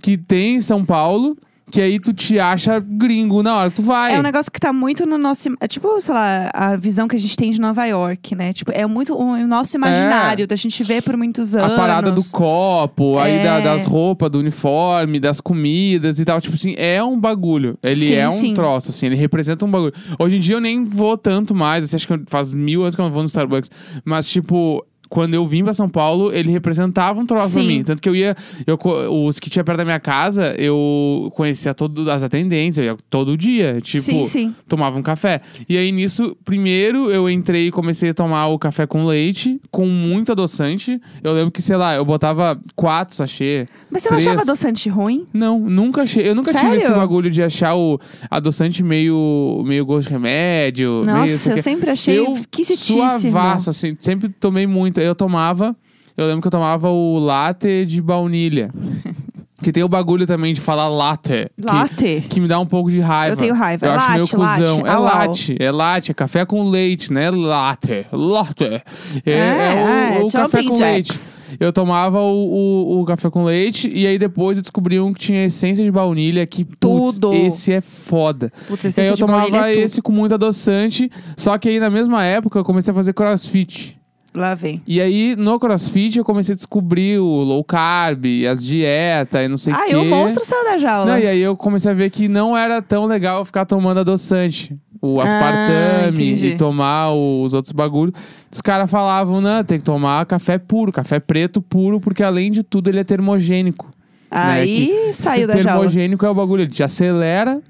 que 0.00 0.16
tem 0.16 0.54
em 0.56 0.60
São 0.62 0.82
Paulo, 0.82 1.36
que 1.70 1.80
aí 1.80 1.98
tu 1.98 2.12
te 2.14 2.38
acha 2.38 2.78
gringo 2.78 3.42
na 3.42 3.56
hora 3.56 3.70
que 3.70 3.76
tu 3.76 3.82
vai. 3.82 4.14
É 4.14 4.18
um 4.18 4.22
negócio 4.22 4.52
que 4.52 4.60
tá 4.60 4.72
muito 4.72 5.04
no 5.04 5.18
nosso. 5.18 5.48
É 5.60 5.66
tipo, 5.66 6.00
sei 6.00 6.14
lá, 6.14 6.50
a 6.54 6.76
visão 6.76 7.08
que 7.08 7.16
a 7.16 7.18
gente 7.18 7.36
tem 7.36 7.50
de 7.50 7.60
Nova 7.60 7.84
York, 7.84 8.34
né? 8.36 8.52
Tipo, 8.52 8.70
é 8.72 8.86
muito 8.86 9.16
o 9.18 9.36
nosso 9.46 9.76
imaginário, 9.76 10.46
da 10.46 10.54
gente 10.54 10.82
ver 10.84 11.02
por 11.02 11.16
muitos 11.16 11.54
É. 11.54 11.60
A 11.60 11.64
anos. 11.64 11.76
parada 11.76 12.10
do 12.12 12.22
copo, 12.30 13.18
aí 13.18 13.32
É. 13.38 13.44
da- 13.44 13.60
das 13.60 13.84
roupas, 13.84 14.30
do 14.30 14.38
uniforme, 14.38 15.18
das 15.18 15.40
comidas 15.40 16.20
e 16.20 16.24
tal. 16.24 16.40
Tipo 16.40 16.54
assim, 16.54 16.74
é 16.76 17.02
um 17.02 17.18
bagulho. 17.18 17.76
Ele 17.82 18.06
Sim, 18.06 18.14
é 18.14 18.28
um 18.28 18.30
sim. 18.30 18.54
troço, 18.54 18.90
assim, 18.90 19.06
ele 19.06 19.16
representa 19.16 19.64
um 19.64 19.70
bagulho. 19.70 19.92
Hoje 20.20 20.36
em 20.36 20.40
dia 20.40 20.54
eu 20.56 20.60
nem 20.60 20.84
vou 20.84 21.18
tanto 21.18 21.54
mais, 21.54 21.82
assim, 21.84 21.96
acho 21.96 22.06
que 22.06 22.20
faz 22.28 22.52
mil 22.52 22.82
anos 22.82 22.94
que 22.94 23.00
eu 23.00 23.04
não 23.06 23.12
vou 23.12 23.22
no 23.22 23.26
Starbucks. 23.28 23.70
Mas, 24.04 24.28
tipo. 24.28 24.84
Quando 25.08 25.34
eu 25.34 25.46
vim 25.46 25.62
pra 25.64 25.72
São 25.72 25.88
Paulo, 25.88 26.32
ele 26.32 26.50
representava 26.50 27.18
um 27.20 27.26
troço 27.26 27.52
pra 27.52 27.62
Sim. 27.62 27.68
mim. 27.68 27.82
Tanto 27.84 28.02
que 28.02 28.08
eu 28.08 28.14
ia. 28.16 28.34
Eu, 28.66 28.78
os 29.26 29.38
que 29.38 29.48
tinha 29.48 29.64
perto 29.64 29.78
da 29.78 29.84
minha 29.84 30.00
casa, 30.00 30.54
eu 30.58 31.30
conhecia 31.34 31.72
todas 31.74 32.06
as 32.08 32.22
atendentes, 32.22 32.78
eu 32.78 32.84
ia 32.84 32.96
todo 33.08 33.36
dia. 33.36 33.78
Tipo, 33.80 34.02
Sim, 34.02 34.24
sim. 34.24 34.54
tomava 34.68 34.98
um 34.98 35.02
café. 35.02 35.40
E 35.68 35.76
aí 35.78 35.92
nisso, 35.92 36.36
primeiro 36.44 37.10
eu 37.10 37.28
entrei 37.30 37.68
e 37.68 37.70
comecei 37.70 38.10
a 38.10 38.14
tomar 38.14 38.48
o 38.48 38.58
café 38.58 38.86
com 38.86 39.04
leite, 39.06 39.60
com 39.70 39.86
muito 39.86 40.32
adoçante. 40.32 41.00
Eu 41.22 41.32
lembro 41.32 41.50
que, 41.50 41.62
sei 41.62 41.76
lá, 41.76 41.94
eu 41.94 42.04
botava 42.04 42.60
quatro 42.74 43.14
sachê. 43.14 43.66
Mas 43.90 44.02
você 44.02 44.10
não 44.10 44.18
Três. 44.18 44.26
achava 44.26 44.42
adoçante 44.42 44.88
ruim? 44.88 45.26
Não, 45.32 45.58
nunca 45.58 46.02
achei. 46.02 46.28
Eu 46.28 46.34
nunca 46.34 46.50
tive 46.52 46.62
Sério? 46.64 46.78
esse 46.78 46.90
bagulho 46.92 47.30
de 47.30 47.42
achar 47.42 47.74
o 47.76 47.98
adoçante 48.30 48.82
meio, 48.82 49.62
meio 49.64 49.84
gosto 49.86 50.08
de 50.08 50.14
remédio. 50.14 51.02
meio, 51.04 51.16
Nossa, 51.18 51.36
sei 51.36 51.54
o 51.54 51.56
eu 51.58 51.62
sempre 51.62 51.90
achei 51.90 52.18
eu 52.18 52.32
esquisitíssimo. 52.34 53.08
suavaço, 53.20 53.70
assim, 53.70 53.96
sempre 54.00 54.28
tomei 54.28 54.66
muito 54.66 54.95
muito. 54.96 55.06
Eu 55.06 55.14
tomava. 55.14 55.76
Eu 56.16 56.26
lembro 56.26 56.40
que 56.42 56.46
eu 56.48 56.52
tomava 56.52 56.88
o 56.90 57.18
latte 57.18 57.84
de 57.84 58.00
baunilha. 58.00 58.70
que 59.62 59.72
tem 59.72 59.82
o 59.82 59.88
bagulho 59.88 60.26
também 60.26 60.52
de 60.54 60.60
falar 60.60 60.86
latte. 60.88 61.50
que- 61.58 61.64
Latte. 61.66 62.24
Que, 62.28 62.40
me 62.40 62.46
dá 62.48 62.58
um 62.60 62.66
pouco 62.66 62.90
de 62.90 63.00
raiva. 63.00 63.32
Eu 63.34 63.36
tenho 63.38 63.54
raiva. 63.54 63.86
Eu 63.86 63.92
É 63.92 63.94
acho 63.94 64.12
meio 64.38 64.46
latte, 64.48 64.60
cuzão. 64.60 64.76
latte. 64.82 64.86
É 64.86 64.96
latte, 64.98 65.56
é 65.60 65.70
latte, 65.70 66.10
é 66.10 66.14
café 66.14 66.44
com 66.46 66.62
leite, 66.68 67.12
né? 67.12 67.30
Latte. 67.30 68.06
Latte. 68.12 68.64
É, 68.64 68.82
É, 69.26 70.16
é 70.16 70.22
o, 70.22 70.26
o 70.26 70.30
café 70.32 70.62
Jumping 70.62 70.74
com 70.74 70.82
leite. 70.82 71.06
Jacks. 71.08 71.36
Eu 71.60 71.72
tomava 71.72 72.20
o, 72.20 72.96
o, 72.96 73.00
o 73.00 73.04
café 73.04 73.30
com 73.30 73.44
leite 73.44 73.88
e 73.92 74.06
aí 74.06 74.18
depois 74.18 74.56
eu 74.58 74.62
descobri 74.62 74.98
um 75.00 75.12
que 75.12 75.20
tinha 75.20 75.44
essência 75.44 75.84
de 75.84 75.90
baunilha 75.90 76.46
que 76.46 76.64
putz, 76.64 77.18
Tudo. 77.18 77.32
esse 77.34 77.72
é 77.72 77.80
foda. 77.80 78.52
Putz, 78.68 78.96
E 78.96 79.00
aí 79.00 79.08
eu 79.08 79.16
tomava 79.16 79.46
é 79.68 79.72
tudo. 79.72 79.82
esse 79.84 80.02
com 80.02 80.12
muito 80.12 80.34
adoçante, 80.34 81.10
só 81.36 81.56
que 81.56 81.68
aí 81.68 81.78
na 81.80 81.88
mesma 81.90 82.24
época 82.24 82.58
eu 82.58 82.64
comecei 82.64 82.90
a 82.90 82.94
fazer 82.94 83.12
crossfit. 83.12 83.96
Lá 84.36 84.54
vem. 84.54 84.82
E 84.86 85.00
aí 85.00 85.34
no 85.34 85.58
crossfit 85.58 86.18
eu 86.18 86.24
comecei 86.24 86.52
a 86.52 86.56
descobrir 86.56 87.18
o 87.18 87.24
low 87.24 87.64
carb, 87.64 88.24
as 88.50 88.62
dietas 88.62 89.44
e 89.44 89.48
não 89.48 89.56
sei 89.56 89.72
o 89.72 89.76
Ah, 89.76 89.84
quê. 89.86 89.92
e 89.92 89.96
o 89.96 90.04
monstro 90.04 90.44
saiu 90.44 90.64
da 90.64 90.76
jaula. 90.78 91.12
Não, 91.12 91.18
e 91.18 91.26
aí 91.26 91.40
eu 91.40 91.56
comecei 91.56 91.90
a 91.90 91.94
ver 91.94 92.10
que 92.10 92.28
não 92.28 92.56
era 92.56 92.82
tão 92.82 93.06
legal 93.06 93.38
eu 93.38 93.44
ficar 93.46 93.64
tomando 93.64 94.00
adoçante. 94.00 94.76
O 95.00 95.20
Ah, 95.20 95.24
aspartame 95.24 96.08
entendi. 96.30 96.48
e 96.48 96.56
tomar 96.56 97.12
os 97.12 97.54
outros 97.54 97.72
bagulhos. 97.72 98.14
Os 98.50 98.60
caras 98.60 98.90
falavam, 98.90 99.40
não, 99.40 99.62
tem 99.64 99.78
que 99.78 99.84
tomar 99.84 100.24
café 100.26 100.58
puro, 100.58 100.90
café 100.92 101.18
preto 101.20 101.60
puro, 101.62 102.00
porque 102.00 102.22
além 102.22 102.50
de 102.50 102.62
tudo 102.62 102.88
ele 102.88 102.98
é 103.00 103.04
termogênico. 103.04 103.90
Aí 104.30 104.90
né, 105.06 105.12
saiu 105.12 105.46
da 105.46 105.56
jaula. 105.56 105.80
termogênico 105.80 106.26
é 106.26 106.30
o 106.30 106.34
bagulho, 106.34 106.62
ele 106.62 106.70
te 106.72 106.82
acelera 106.82 107.60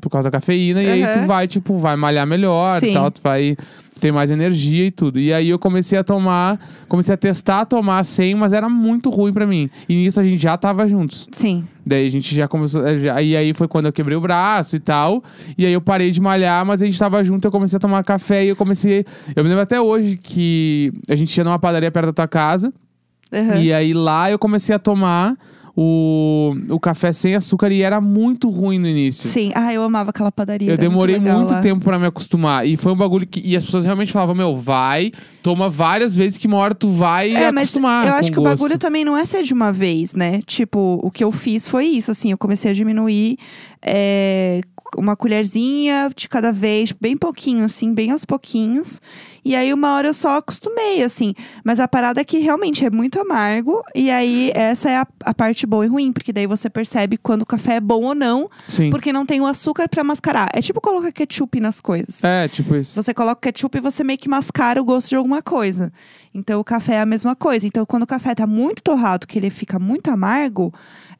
por 0.00 0.10
causa 0.10 0.30
da 0.30 0.38
cafeína, 0.38 0.82
e 0.82 0.90
aí 0.90 1.06
tu 1.20 1.26
vai, 1.26 1.46
tipo, 1.48 1.78
vai 1.78 1.96
malhar 1.96 2.26
melhor 2.26 2.76
e 2.78 2.80
Sim. 2.80 2.92
tal, 2.94 3.10
tu 3.10 3.20
vai 3.22 3.56
ter 4.00 4.10
mais 4.12 4.30
energia 4.30 4.86
e 4.86 4.90
tudo. 4.90 5.18
E 5.20 5.30
aí 5.30 5.50
eu 5.50 5.58
comecei 5.58 5.98
a 5.98 6.02
tomar, 6.02 6.58
comecei 6.88 7.12
a 7.14 7.18
testar 7.18 7.60
a 7.60 7.64
tomar 7.66 8.02
sem, 8.02 8.34
mas 8.34 8.54
era 8.54 8.66
muito 8.66 9.10
ruim 9.10 9.30
pra 9.30 9.46
mim. 9.46 9.68
E 9.86 9.94
nisso 9.94 10.18
a 10.18 10.24
gente 10.24 10.42
já 10.42 10.56
tava 10.56 10.88
juntos. 10.88 11.28
Sim. 11.32 11.64
Daí 11.84 12.06
a 12.06 12.10
gente 12.10 12.34
já 12.34 12.48
começou. 12.48 12.86
eh, 12.86 12.96
já- 12.98 13.20
E 13.22 13.36
aí 13.36 13.52
foi 13.52 13.68
quando 13.68 13.86
eu 13.86 13.92
quebrei 13.92 14.16
o 14.16 14.20
braço 14.20 14.74
e 14.74 14.80
tal. 14.80 15.22
E 15.58 15.66
aí 15.66 15.72
eu 15.74 15.82
parei 15.82 16.10
de 16.10 16.20
malhar, 16.20 16.64
mas 16.64 16.80
a 16.80 16.86
gente 16.86 16.98
tava 16.98 17.22
junto, 17.22 17.44
eu 17.46 17.50
comecei 17.50 17.76
a 17.76 17.80
tomar 17.80 18.02
café 18.02 18.42
e 18.44 18.48
eu 18.48 18.56
comecei. 18.56 19.04
Eu 19.36 19.42
me 19.44 19.50
lembro 19.50 19.62
até 19.64 19.78
hoje 19.78 20.16
que 20.16 20.92
a 21.06 21.14
gente 21.14 21.36
ia 21.36 21.44
numa 21.44 21.58
padaria 21.58 21.90
perto 21.90 22.06
da 22.06 22.12
tua 22.14 22.28
casa. 22.28 22.72
Aham. 23.30 23.56
E 23.60 23.70
aí 23.70 23.92
lá 23.92 24.30
eu 24.30 24.38
comecei 24.38 24.74
a 24.74 24.78
tomar 24.78 25.36
o, 25.76 26.54
o 26.68 26.80
café 26.80 27.12
sem 27.12 27.34
açúcar 27.34 27.70
e 27.70 27.82
era 27.82 28.00
muito 28.00 28.50
ruim 28.50 28.78
no 28.78 28.86
início. 28.86 29.28
Sim. 29.28 29.52
Ah, 29.54 29.72
eu 29.72 29.82
amava 29.82 30.10
aquela 30.10 30.30
padaria. 30.32 30.70
Eu 30.72 30.76
demorei 30.78 31.18
muito, 31.18 31.34
muito 31.34 31.62
tempo 31.62 31.84
pra 31.84 31.98
me 31.98 32.06
acostumar. 32.06 32.66
E 32.66 32.76
foi 32.76 32.92
um 32.92 32.96
bagulho 32.96 33.26
que. 33.26 33.40
E 33.44 33.56
as 33.56 33.64
pessoas 33.64 33.84
realmente 33.84 34.12
falavam, 34.12 34.34
meu, 34.34 34.56
vai, 34.56 35.12
toma 35.42 35.68
várias 35.70 36.14
vezes 36.14 36.36
que 36.38 36.46
uma 36.46 36.56
hora 36.58 36.74
tu 36.74 36.90
vai 36.90 37.30
É, 37.32 37.46
acostumar. 37.48 38.06
eu 38.06 38.14
acho 38.14 38.32
que 38.32 38.38
o 38.38 38.42
gosto. 38.42 38.56
bagulho 38.58 38.78
também 38.78 39.04
não 39.04 39.16
é 39.16 39.24
ser 39.24 39.42
de 39.42 39.52
uma 39.54 39.72
vez, 39.72 40.12
né? 40.12 40.40
Tipo, 40.46 41.00
o 41.02 41.10
que 41.10 41.22
eu 41.24 41.32
fiz 41.32 41.68
foi 41.68 41.86
isso, 41.86 42.10
assim, 42.10 42.30
eu 42.30 42.38
comecei 42.38 42.70
a 42.70 42.74
diminuir 42.74 43.36
é, 43.82 44.60
uma 44.96 45.16
colherzinha 45.16 46.10
de 46.14 46.28
cada 46.28 46.52
vez, 46.52 46.92
bem 46.92 47.16
pouquinho, 47.16 47.64
assim, 47.64 47.94
bem 47.94 48.10
aos 48.10 48.24
pouquinhos. 48.24 49.00
E 49.44 49.54
aí, 49.54 49.72
uma 49.72 49.94
hora 49.94 50.08
eu 50.08 50.14
só 50.14 50.36
acostumei, 50.36 51.02
assim. 51.02 51.34
Mas 51.64 51.80
a 51.80 51.88
parada 51.88 52.20
é 52.20 52.24
que 52.24 52.38
realmente 52.38 52.84
é 52.84 52.90
muito 52.90 53.18
amargo. 53.18 53.82
E 53.94 54.10
aí, 54.10 54.52
essa 54.54 54.90
é 54.90 54.96
a, 54.96 55.06
a 55.24 55.32
parte 55.32 55.66
boa 55.66 55.84
e 55.84 55.88
ruim, 55.88 56.12
porque 56.12 56.32
daí 56.32 56.46
você 56.46 56.68
percebe 56.68 57.16
quando 57.16 57.42
o 57.42 57.46
café 57.46 57.76
é 57.76 57.80
bom 57.80 58.04
ou 58.04 58.14
não, 58.14 58.50
Sim. 58.68 58.90
porque 58.90 59.12
não 59.12 59.24
tem 59.24 59.40
o 59.40 59.46
açúcar 59.46 59.88
pra 59.88 60.04
mascarar. 60.04 60.48
É 60.52 60.60
tipo 60.60 60.80
colocar 60.80 61.10
ketchup 61.12 61.58
nas 61.60 61.80
coisas. 61.80 62.22
É, 62.22 62.48
tipo 62.48 62.74
isso. 62.76 62.94
Você 62.94 63.14
coloca 63.14 63.40
ketchup 63.40 63.78
e 63.78 63.80
você 63.80 64.04
meio 64.04 64.18
que 64.18 64.28
mascara 64.28 64.80
o 64.80 64.84
gosto 64.84 65.08
de 65.08 65.16
alguma 65.16 65.42
coisa. 65.42 65.92
Então 66.34 66.60
o 66.60 66.64
café 66.64 66.94
é 66.94 67.00
a 67.00 67.06
mesma 67.06 67.34
coisa. 67.34 67.66
Então 67.66 67.84
quando 67.86 68.04
o 68.04 68.06
café 68.06 68.34
tá 68.34 68.46
muito 68.46 68.82
torrado, 68.82 69.26
que 69.26 69.38
ele 69.38 69.50
fica 69.50 69.78
muito 69.78 70.10
amargo, 70.10 70.72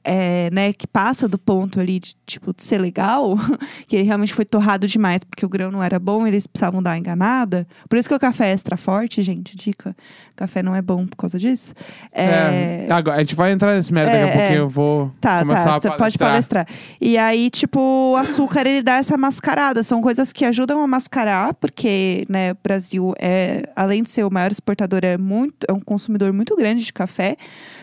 é, 0.03 0.49
né, 0.51 0.73
que 0.73 0.87
passa 0.87 1.29
do 1.29 1.39
ponto 1.39 1.79
ali 1.81 1.99
de 1.99 2.15
tipo 2.27 2.55
de 2.55 2.63
ser 2.63 2.79
legal, 2.79 3.37
que 3.87 3.97
ele 3.97 4.05
realmente 4.05 4.33
foi 4.35 4.45
torrado 4.45 4.87
demais 4.87 5.23
porque 5.25 5.45
o 5.45 5.49
grão 5.49 5.71
não 5.71 5.83
era 5.83 5.99
bom, 5.99 6.27
eles 6.27 6.47
precisavam 6.47 6.83
dar 6.83 6.91
uma 6.91 6.99
enganada. 6.99 7.67
Por 7.89 7.99
isso 7.99 8.09
que 8.09 8.15
o 8.15 8.19
café 8.19 8.49
é 8.51 8.53
extra 8.53 8.77
forte, 8.77 9.23
gente, 9.23 9.57
dica. 9.57 9.97
Café 10.37 10.63
não 10.63 10.75
é 10.75 10.81
bom 10.83 11.07
por 11.07 11.17
causa 11.17 11.39
disso. 11.39 11.75
É, 12.13 12.25
É, 12.25 12.87
agora, 12.91 13.17
a 13.17 13.21
gente 13.21 13.35
vai 13.35 13.53
entrar 13.53 13.75
nesse 13.75 13.93
mérito 13.93 14.15
É, 14.15 14.21
daqui 14.25 14.31
a 14.31 14.39
pouquinho. 14.39 14.57
é. 14.59 14.61
Eu 14.61 14.69
vou 14.69 15.13
Tá, 15.21 15.41
começar 15.41 15.65
tá. 15.65 15.77
a 15.77 15.81
Você 15.81 15.89
pode 15.97 16.19
palestrar. 16.19 16.65
palestrar. 16.67 16.67
E 17.01 17.19
aí, 17.19 17.51
tipo, 17.51 18.13
o 18.13 18.17
açúcar, 18.17 18.67
ele 18.67 18.83
dá 18.83 18.95
essa 18.97 19.17
mascarada. 19.17 19.83
São 19.83 20.01
coisas 20.01 20.33
que 20.33 20.45
ajudam 20.45 20.83
a 20.83 20.87
mascarar, 20.87 21.55
porque, 21.55 22.25
né, 22.29 22.53
o 22.53 22.57
Brasil 22.63 23.15
é, 23.19 23.69
além 23.77 24.03
de 24.03 24.11
ser 24.11 24.25
o 24.25 24.31
maior 24.33 24.51
exportador, 24.51 25.01
é 25.03 25.19
muito, 25.19 25.67
é 25.69 25.73
um 25.73 25.81
consumidor 25.81 26.33
muito 26.33 26.57
grande 26.57 26.83
de 26.85 26.93
café. 26.93 27.37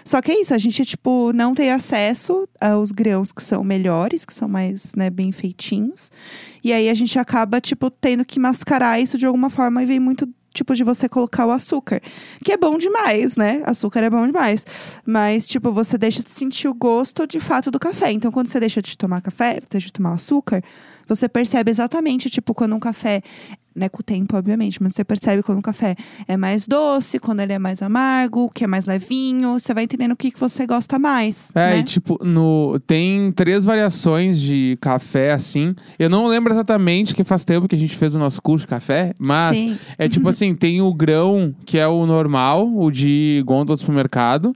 Só 0.03 0.21
que 0.21 0.31
é 0.31 0.41
isso, 0.41 0.53
a 0.53 0.57
gente, 0.57 0.83
tipo, 0.85 1.31
não 1.33 1.53
tem 1.53 1.69
acesso 1.71 2.47
aos 2.61 2.91
grãos 2.91 3.31
que 3.31 3.43
são 3.43 3.63
melhores, 3.63 4.23
que 4.25 4.33
são 4.33 4.47
mais, 4.47 4.95
né, 4.95 5.09
bem 5.09 5.31
feitinhos. 5.31 5.66
E 6.63 6.73
aí 6.73 6.89
a 6.89 6.93
gente 6.93 7.17
acaba, 7.17 7.61
tipo, 7.61 7.89
tendo 7.89 8.25
que 8.25 8.39
mascarar 8.39 8.99
isso 9.01 9.17
de 9.17 9.25
alguma 9.25 9.49
forma 9.49 9.83
e 9.83 9.85
vem 9.85 9.99
muito. 9.99 10.27
Tipo, 10.53 10.73
de 10.73 10.83
você 10.83 11.07
colocar 11.07 11.45
o 11.45 11.51
açúcar. 11.51 12.01
Que 12.43 12.51
é 12.53 12.57
bom 12.57 12.79
demais, 12.79 13.37
né? 13.37 13.61
Açúcar 13.63 13.99
é 13.99 14.09
bom 14.09 14.25
demais. 14.25 14.65
Mas, 15.05 15.45
tipo, 15.45 15.71
você 15.71 15.99
deixa 15.99 16.23
de 16.23 16.31
sentir 16.31 16.67
o 16.67 16.73
gosto 16.73 17.27
de 17.27 17.39
fato 17.39 17.69
do 17.69 17.77
café. 17.77 18.11
Então, 18.11 18.31
quando 18.31 18.47
você 18.47 18.59
deixa 18.59 18.81
de 18.81 18.97
tomar 18.97 19.21
café, 19.21 19.59
deixa 19.69 19.85
de 19.85 19.93
tomar 19.93 20.13
açúcar, 20.13 20.63
você 21.07 21.27
percebe 21.29 21.71
exatamente, 21.71 22.29
tipo, 22.29 22.53
quando 22.53 22.75
um 22.75 22.79
café. 22.79 23.21
Né, 23.75 23.87
com 23.89 23.99
o 23.99 24.03
tempo, 24.03 24.35
obviamente, 24.35 24.81
mas 24.81 24.93
você 24.93 25.03
percebe 25.03 25.43
quando 25.43 25.59
um 25.59 25.61
café 25.61 25.95
é 26.27 26.35
mais 26.35 26.67
doce, 26.67 27.19
quando 27.19 27.41
ele 27.41 27.53
é 27.53 27.59
mais 27.59 27.79
amargo, 27.83 28.49
que 28.49 28.63
é 28.63 28.67
mais 28.67 28.87
levinho, 28.87 29.59
você 29.59 29.71
vai 29.71 29.83
entendendo 29.83 30.13
o 30.13 30.15
que, 30.15 30.31
que 30.31 30.39
você 30.39 30.65
gosta 30.65 30.97
mais. 30.97 31.51
É, 31.53 31.59
né? 31.59 31.77
e 31.77 31.83
tipo, 31.83 32.17
no, 32.25 32.79
tem 32.87 33.31
três 33.33 33.63
variações 33.63 34.41
de 34.41 34.79
café, 34.81 35.31
assim. 35.31 35.75
Eu 35.99 36.09
não 36.09 36.25
lembro 36.25 36.51
exatamente, 36.51 37.13
que 37.13 37.23
faz 37.23 37.45
tempo 37.45 37.67
que 37.67 37.75
a 37.75 37.77
gente 37.77 37.95
fez 37.95 38.15
o 38.15 38.19
nosso 38.19 38.41
curso 38.41 38.65
de 38.65 38.69
café, 38.69 39.13
mas 39.19 39.55
Sim. 39.55 39.77
é 39.95 40.09
tipo 40.09 40.27
assim, 40.27 40.55
tem 40.55 40.81
o 40.81 40.91
grão, 40.91 41.53
que 41.63 41.77
é 41.77 41.87
o 41.87 42.07
normal, 42.07 42.67
o 42.75 42.89
de 42.89 43.43
gôndola 43.45 43.75
do 43.75 43.79
supermercado. 43.79 44.55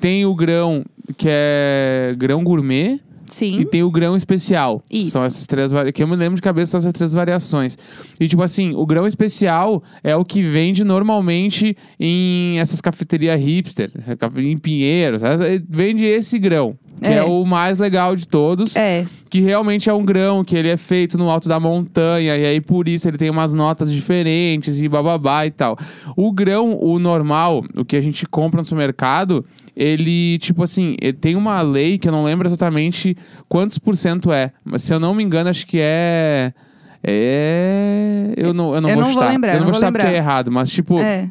Tem 0.00 0.24
o 0.24 0.34
grão, 0.34 0.82
que 1.16 1.28
é 1.28 2.14
grão 2.16 2.42
gourmet. 2.42 3.00
Sim. 3.30 3.60
E 3.60 3.64
tem 3.64 3.82
o 3.82 3.90
grão 3.90 4.16
especial. 4.16 4.82
Isso. 4.90 5.12
São 5.12 5.24
essas 5.24 5.46
três 5.46 5.70
variações. 5.72 5.94
Que 5.94 6.02
eu 6.02 6.08
me 6.08 6.16
lembro 6.16 6.36
de 6.36 6.42
cabeça, 6.42 6.72
são 6.72 6.78
essas 6.78 6.92
três 6.92 7.12
variações. 7.12 7.78
E, 8.18 8.28
tipo 8.28 8.42
assim, 8.42 8.74
o 8.74 8.84
grão 8.84 9.06
especial 9.06 9.82
é 10.04 10.14
o 10.14 10.24
que 10.24 10.42
vende 10.42 10.84
normalmente 10.84 11.76
em 11.98 12.58
essas 12.58 12.80
cafeterias 12.80 13.40
hipster, 13.40 13.90
em 14.36 14.58
Pinheiros. 14.58 15.22
essa- 15.22 15.44
Vende 15.68 16.04
esse 16.04 16.38
grão, 16.38 16.76
que 17.00 17.06
é. 17.08 17.16
É. 17.16 17.22
o 17.24 17.44
mais 17.44 17.78
legal 17.78 18.14
de 18.16 18.26
todos. 18.26 18.76
É, 18.76 19.06
Que 19.30 19.38
realmente 19.40 19.88
é 19.88 19.94
um 19.94 20.04
grão, 20.04 20.42
que 20.42 20.56
ele 20.56 20.68
é 20.68 20.76
feito 20.76 21.16
no 21.16 21.30
alto 21.30 21.48
da 21.48 21.60
montanha. 21.60 22.36
E 22.36 22.44
aí, 22.44 22.60
por 22.60 22.88
isso, 22.88 23.06
ele 23.08 23.16
tem 23.16 23.30
umas 23.30 23.54
notas 23.54 23.92
diferentes 23.92 24.80
e 24.80 24.88
bababá 24.88 25.46
e 25.46 25.52
tal. 25.52 25.78
O 26.16 26.32
grão, 26.32 26.76
o 26.82 26.98
normal, 26.98 27.62
o 27.76 27.84
que 27.84 27.94
a 27.94 28.00
gente 28.00 28.26
compra 28.26 28.58
no 28.60 28.64
supermercado, 28.64 29.44
ele, 29.76 30.38
tipo 30.38 30.62
assim, 30.62 30.96
tem 31.20 31.36
uma 31.36 31.60
lei 31.62 31.98
que 31.98 32.08
eu 32.08 32.12
não 32.12 32.24
lembro 32.24 32.46
exatamente 32.48 33.16
quantos 33.48 33.78
por 33.78 33.96
cento 33.96 34.32
é. 34.32 34.52
Mas 34.64 34.82
se 34.82 34.92
eu 34.92 35.00
não 35.00 35.14
me 35.14 35.22
engano, 35.22 35.50
acho 35.50 35.66
que 35.66 35.78
é. 35.80 36.52
É. 37.02 38.34
Eu 38.36 38.52
não, 38.52 38.74
eu 38.74 38.80
não 38.80 38.88
Eu 38.90 38.94
vou 38.96 39.04
não 39.04 39.12
vou 39.12 39.20
chutar. 39.20 39.32
lembrar, 39.32 39.52
eu 39.52 39.60
não 39.60 39.66
não 39.66 39.72
vou 39.72 39.80
vou 39.80 39.80
chutar 39.80 39.92
porque 39.92 40.06
é 40.06 40.10
lembrar. 40.10 40.30
errado, 40.32 40.50
mas 40.50 40.70
tipo. 40.70 40.98
é. 41.00 41.28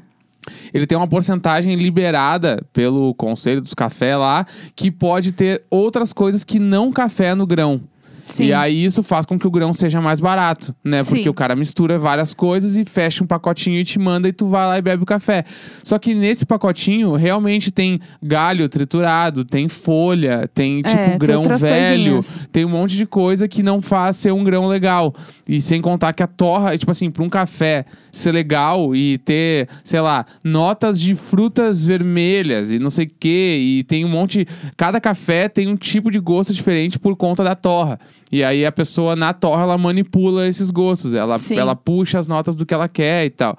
Ele 0.74 0.88
tem 0.88 0.98
uma 0.98 1.08
porcentagem 1.08 1.76
liberada 1.76 2.64
pelo 2.74 3.14
Conselho 3.14 3.62
dos 3.62 3.74
Café 3.74 4.16
lá, 4.16 4.48
que 4.76 4.90
pode 4.90 5.32
ter 5.32 5.62
outras 5.70 6.12
coisas 6.12 6.44
que 6.44 6.58
não 6.60 6.92
café 6.92 7.36
no 7.36 7.46
grão. 7.46 7.82
Sim. 8.30 8.46
E 8.46 8.54
aí 8.54 8.84
isso 8.86 9.04
faz 9.04 9.26
com 9.26 9.38
que 9.38 9.48
o 9.48 9.52
grão 9.52 9.74
seja 9.74 10.00
mais 10.00 10.20
barato, 10.20 10.74
né? 10.84 11.00
Sim. 11.00 11.16
Porque 11.16 11.30
o 11.30 11.34
cara 11.34 11.56
mistura 11.56 11.98
várias 12.00 12.34
coisas 12.34 12.78
e 12.78 12.86
fecha 12.86 13.24
um 13.24 13.28
pacotinho 13.28 13.78
e 13.78 13.84
te 13.84 14.00
manda 14.00 14.28
e 14.28 14.34
tu 14.34 14.48
vai 14.48 14.66
lá 14.68 14.78
e 14.78 14.82
bebe 14.82 15.04
o 15.04 15.06
café. 15.06 15.44
Só 15.84 15.98
que 16.00 16.14
nesse 16.14 16.46
pacotinho 16.46 17.16
realmente 17.16 17.72
tem 17.72 18.00
galho 18.22 18.70
triturado, 18.70 19.44
tem 19.44 19.68
folha, 19.68 20.48
tem 20.54 20.82
tipo 20.82 20.90
É, 20.96 21.10
tem 21.10 21.18
grão 21.20 21.40
outras 21.42 21.62
velho, 21.62 22.14
coisinhas. 22.14 22.44
tem 22.52 22.66
um 22.66 22.70
monte 22.70 22.96
de 22.96 23.06
coisa 23.06 23.48
que 23.48 23.64
não 23.64 23.82
faz 23.82 24.18
ser 24.18 24.32
um 24.32 24.44
grão 24.44 24.68
legal. 24.68 25.14
E 25.48 25.60
sem 25.60 25.82
contar 25.82 26.14
que 26.14 26.22
a 26.22 26.28
torra, 26.28 26.78
tipo 26.78 26.92
assim, 26.92 27.10
para 27.10 27.24
um 27.24 27.30
café 27.30 27.84
ser 28.12 28.32
legal 28.32 28.96
e 28.96 29.18
ter, 29.18 29.68
sei 29.84 30.00
lá, 30.00 30.26
notas 30.44 31.00
de 31.00 31.16
frutas 31.16 31.84
vermelhas 31.86 32.72
e 32.72 32.78
não 32.78 32.92
sei 32.92 33.08
o 33.08 33.12
quê, 33.20 33.58
e 33.60 33.84
tem 33.86 34.06
um 34.06 34.10
monte. 34.10 34.48
Cada 34.78 35.02
café 35.02 35.50
tem 35.50 35.68
um 35.68 35.76
tipo 35.76 36.12
de 36.12 36.20
gosto 36.20 36.54
diferente 36.54 37.00
por 37.00 37.16
conta 37.16 37.44
da 37.44 37.56
torra. 37.56 38.00
E 38.32 38.44
aí 38.44 38.66
a 38.66 38.72
pessoa 38.72 39.16
na 39.16 39.34
torra 39.34 39.64
ela 39.64 39.78
manipula 39.78 40.48
esses 40.48 40.70
gostos, 40.70 41.14
ela, 41.14 41.38
Sim. 41.38 41.58
ela 41.58 41.76
puxa 41.76 42.20
as 42.20 42.28
notas 42.28 42.56
do 42.56 42.66
que 42.66 42.74
ela 42.74 42.88
quer 42.88 43.26
e 43.26 43.30
tal. 43.30 43.58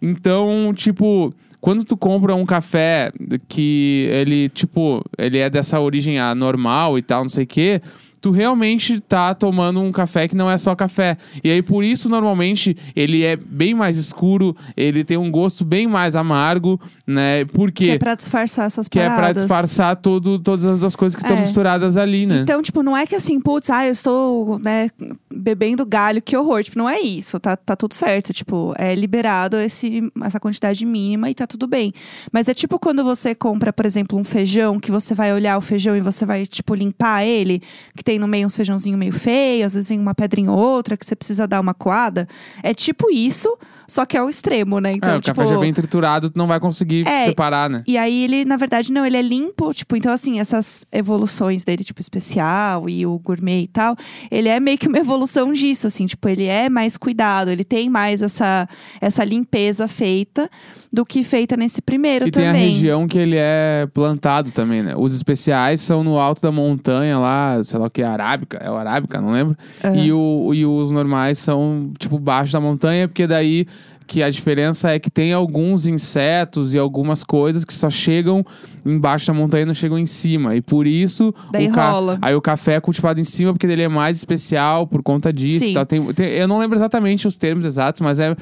Então, 0.00 0.72
tipo, 0.74 1.34
quando 1.60 1.84
tu 1.84 1.96
compra 1.96 2.34
um 2.34 2.46
café 2.46 3.12
que 3.48 4.08
ele, 4.10 4.48
tipo, 4.48 5.02
ele 5.18 5.38
é 5.38 5.50
dessa 5.50 5.80
origem 5.80 6.18
ah, 6.18 6.34
normal 6.34 6.98
e 6.98 7.02
tal, 7.02 7.22
não 7.22 7.28
sei 7.28 7.44
o 7.44 7.46
quê, 7.46 7.80
tu 8.20 8.30
realmente 8.30 9.00
tá 9.00 9.34
tomando 9.34 9.80
um 9.80 9.92
café 9.92 10.26
que 10.28 10.34
não 10.36 10.50
é 10.50 10.56
só 10.58 10.74
café. 10.74 11.16
E 11.44 11.50
aí, 11.50 11.62
por 11.62 11.84
isso, 11.84 12.08
normalmente, 12.08 12.76
ele 12.94 13.22
é 13.22 13.36
bem 13.36 13.74
mais 13.74 13.96
escuro, 13.96 14.56
ele 14.76 15.04
tem 15.04 15.16
um 15.16 15.30
gosto 15.30 15.64
bem 15.64 15.86
mais 15.86 16.16
amargo, 16.16 16.80
né? 17.06 17.44
Por 17.46 17.70
Que 17.70 17.90
é 17.90 17.98
pra 17.98 18.14
disfarçar 18.14 18.66
essas 18.66 18.88
Que 18.88 18.98
é 18.98 19.06
pra 19.06 19.14
paradas. 19.16 19.42
disfarçar 19.42 19.96
todo, 19.96 20.38
todas 20.38 20.64
as 20.64 20.82
as 20.82 20.94
coisas 20.96 21.16
que 21.16 21.22
estão 21.22 21.36
É. 21.36 21.40
misturadas 21.40 21.96
ali, 21.96 22.26
né? 22.26 22.40
Então, 22.42 22.62
tipo, 22.62 22.82
não 22.82 22.96
é 22.96 23.06
que 23.06 23.14
assim, 23.14 23.40
putz, 23.40 23.70
ah, 23.70 23.84
eu 23.86 23.92
estou, 23.92 24.58
né, 24.60 24.88
bebendo 25.34 25.84
galho, 25.84 26.22
que 26.22 26.36
horror. 26.36 26.62
Tipo, 26.62 26.78
não 26.78 26.88
é 26.88 27.00
isso, 27.00 27.38
tá, 27.40 27.56
tá 27.56 27.74
tudo 27.76 27.92
certo. 27.94 28.32
Tipo, 28.32 28.72
é 28.78 28.94
liberado 28.94 29.56
esse, 29.56 30.10
essa 30.22 30.38
quantidade 30.40 30.84
mínima 30.86 31.28
e 31.28 31.34
tá 31.34 31.46
tudo 31.46 31.66
bem. 31.66 31.92
Mas 32.32 32.48
é 32.48 32.54
tipo 32.54 32.78
quando 32.78 33.02
você 33.04 33.34
compra, 33.34 33.72
por 33.72 33.84
exemplo, 33.84 34.18
um 34.18 34.24
feijão, 34.24 34.78
que 34.78 34.90
você 34.90 35.14
vai 35.14 35.32
olhar 35.32 35.58
o 35.58 35.60
feijão 35.60 35.96
e 35.96 36.00
você 36.00 36.24
vai, 36.24 36.46
tipo, 36.46 36.74
limpar 36.74 37.24
ele, 37.24 37.60
que 37.96 38.04
tem 38.06 38.20
no 38.20 38.28
meio 38.28 38.46
uns 38.46 38.54
feijãozinho 38.54 38.96
meio 38.96 39.12
feio, 39.12 39.66
às 39.66 39.74
vezes 39.74 39.88
vem 39.88 39.98
uma 39.98 40.14
pedrinha 40.14 40.52
ou 40.52 40.56
outra, 40.56 40.96
que 40.96 41.04
você 41.04 41.16
precisa 41.16 41.44
dar 41.44 41.60
uma 41.60 41.74
coada. 41.74 42.28
É 42.62 42.72
tipo 42.72 43.10
isso, 43.10 43.48
só 43.88 44.06
que 44.06 44.16
é 44.16 44.22
o 44.22 44.30
extremo, 44.30 44.78
né? 44.78 44.92
Então, 44.92 45.10
é, 45.10 45.16
o 45.16 45.20
tipo, 45.20 45.34
café 45.34 45.48
já 45.52 45.58
vem 45.58 45.74
triturado, 45.74 46.30
tu 46.30 46.38
não 46.38 46.46
vai 46.46 46.60
conseguir 46.60 47.04
É, 47.04 47.24
separar, 47.24 47.68
né? 47.68 47.82
e 47.84 47.98
aí 47.98 48.22
ele, 48.22 48.44
na 48.44 48.56
verdade, 48.56 48.92
não, 48.92 49.04
ele 49.04 49.16
é 49.16 49.22
limpo, 49.22 49.74
tipo, 49.74 49.96
então 49.96 50.12
assim, 50.12 50.38
essas 50.38 50.86
evoluções 50.92 51.64
dele, 51.64 51.82
tipo, 51.82 52.00
especial 52.00 52.88
e 52.88 53.04
o 53.04 53.18
gourmet 53.18 53.62
e 53.64 53.68
tal, 53.68 53.96
ele 54.30 54.48
é 54.48 54.60
meio 54.60 54.78
que 54.78 54.86
uma 54.86 54.98
evolução 54.98 55.52
disso, 55.52 55.88
assim, 55.88 56.06
tipo, 56.06 56.28
ele 56.28 56.44
é 56.46 56.68
mais 56.68 56.96
cuidado, 56.96 57.50
ele 57.50 57.64
tem 57.64 57.90
mais 57.90 58.22
essa, 58.22 58.68
essa 59.00 59.24
limpeza 59.24 59.88
feita 59.88 60.48
do 60.92 61.04
que 61.04 61.24
feita 61.24 61.56
nesse 61.56 61.82
primeiro 61.82 62.28
E 62.28 62.30
tem 62.30 62.44
também. 62.44 62.62
a 62.62 62.72
região 62.72 63.08
que 63.08 63.18
ele 63.18 63.36
é 63.36 63.88
plantado 63.92 64.52
também, 64.52 64.80
né? 64.82 64.94
Os 64.96 65.12
especiais 65.12 65.80
são 65.80 66.04
no 66.04 66.16
alto 66.18 66.40
da 66.40 66.52
montanha 66.52 67.18
lá, 67.18 67.62
sei 67.64 67.78
lá 67.80 67.90
que, 67.96 68.02
arábica, 68.02 68.58
é 68.58 68.70
o 68.70 68.76
arábica, 68.76 69.20
não 69.20 69.32
lembro. 69.32 69.56
Aham. 69.82 69.96
E, 69.96 70.12
o, 70.12 70.52
e 70.54 70.66
os 70.66 70.90
normais 70.92 71.38
são, 71.38 71.90
tipo, 71.98 72.18
baixo 72.18 72.52
da 72.52 72.60
montanha, 72.60 73.08
porque 73.08 73.26
daí 73.26 73.66
que 74.06 74.22
a 74.22 74.30
diferença 74.30 74.90
é 74.92 75.00
que 75.00 75.10
tem 75.10 75.32
alguns 75.32 75.86
insetos 75.86 76.72
e 76.74 76.78
algumas 76.78 77.24
coisas 77.24 77.64
que 77.64 77.74
só 77.74 77.90
chegam 77.90 78.44
embaixo 78.84 79.26
da 79.26 79.32
montanha 79.34 79.62
e 79.62 79.66
não 79.66 79.74
chegam 79.74 79.98
em 79.98 80.06
cima. 80.06 80.54
E 80.54 80.60
por 80.60 80.86
isso 80.86 81.34
Daí 81.50 81.66
o 81.68 81.74
rola. 81.74 82.16
aí 82.22 82.34
o 82.34 82.40
café 82.40 82.74
é 82.74 82.80
cultivado 82.80 83.18
em 83.18 83.24
cima 83.24 83.52
porque 83.52 83.66
ele 83.66 83.82
é 83.82 83.88
mais 83.88 84.16
especial 84.16 84.86
por 84.86 85.02
conta 85.02 85.32
disso. 85.32 85.72
Tal. 85.74 85.84
Tem- 85.86 86.12
tem- 86.14 86.28
eu 86.28 86.46
não 86.46 86.58
lembro 86.58 86.78
exatamente 86.78 87.26
os 87.26 87.34
termos 87.34 87.64
exatos, 87.64 88.00
mas 88.00 88.20
é 88.20 88.36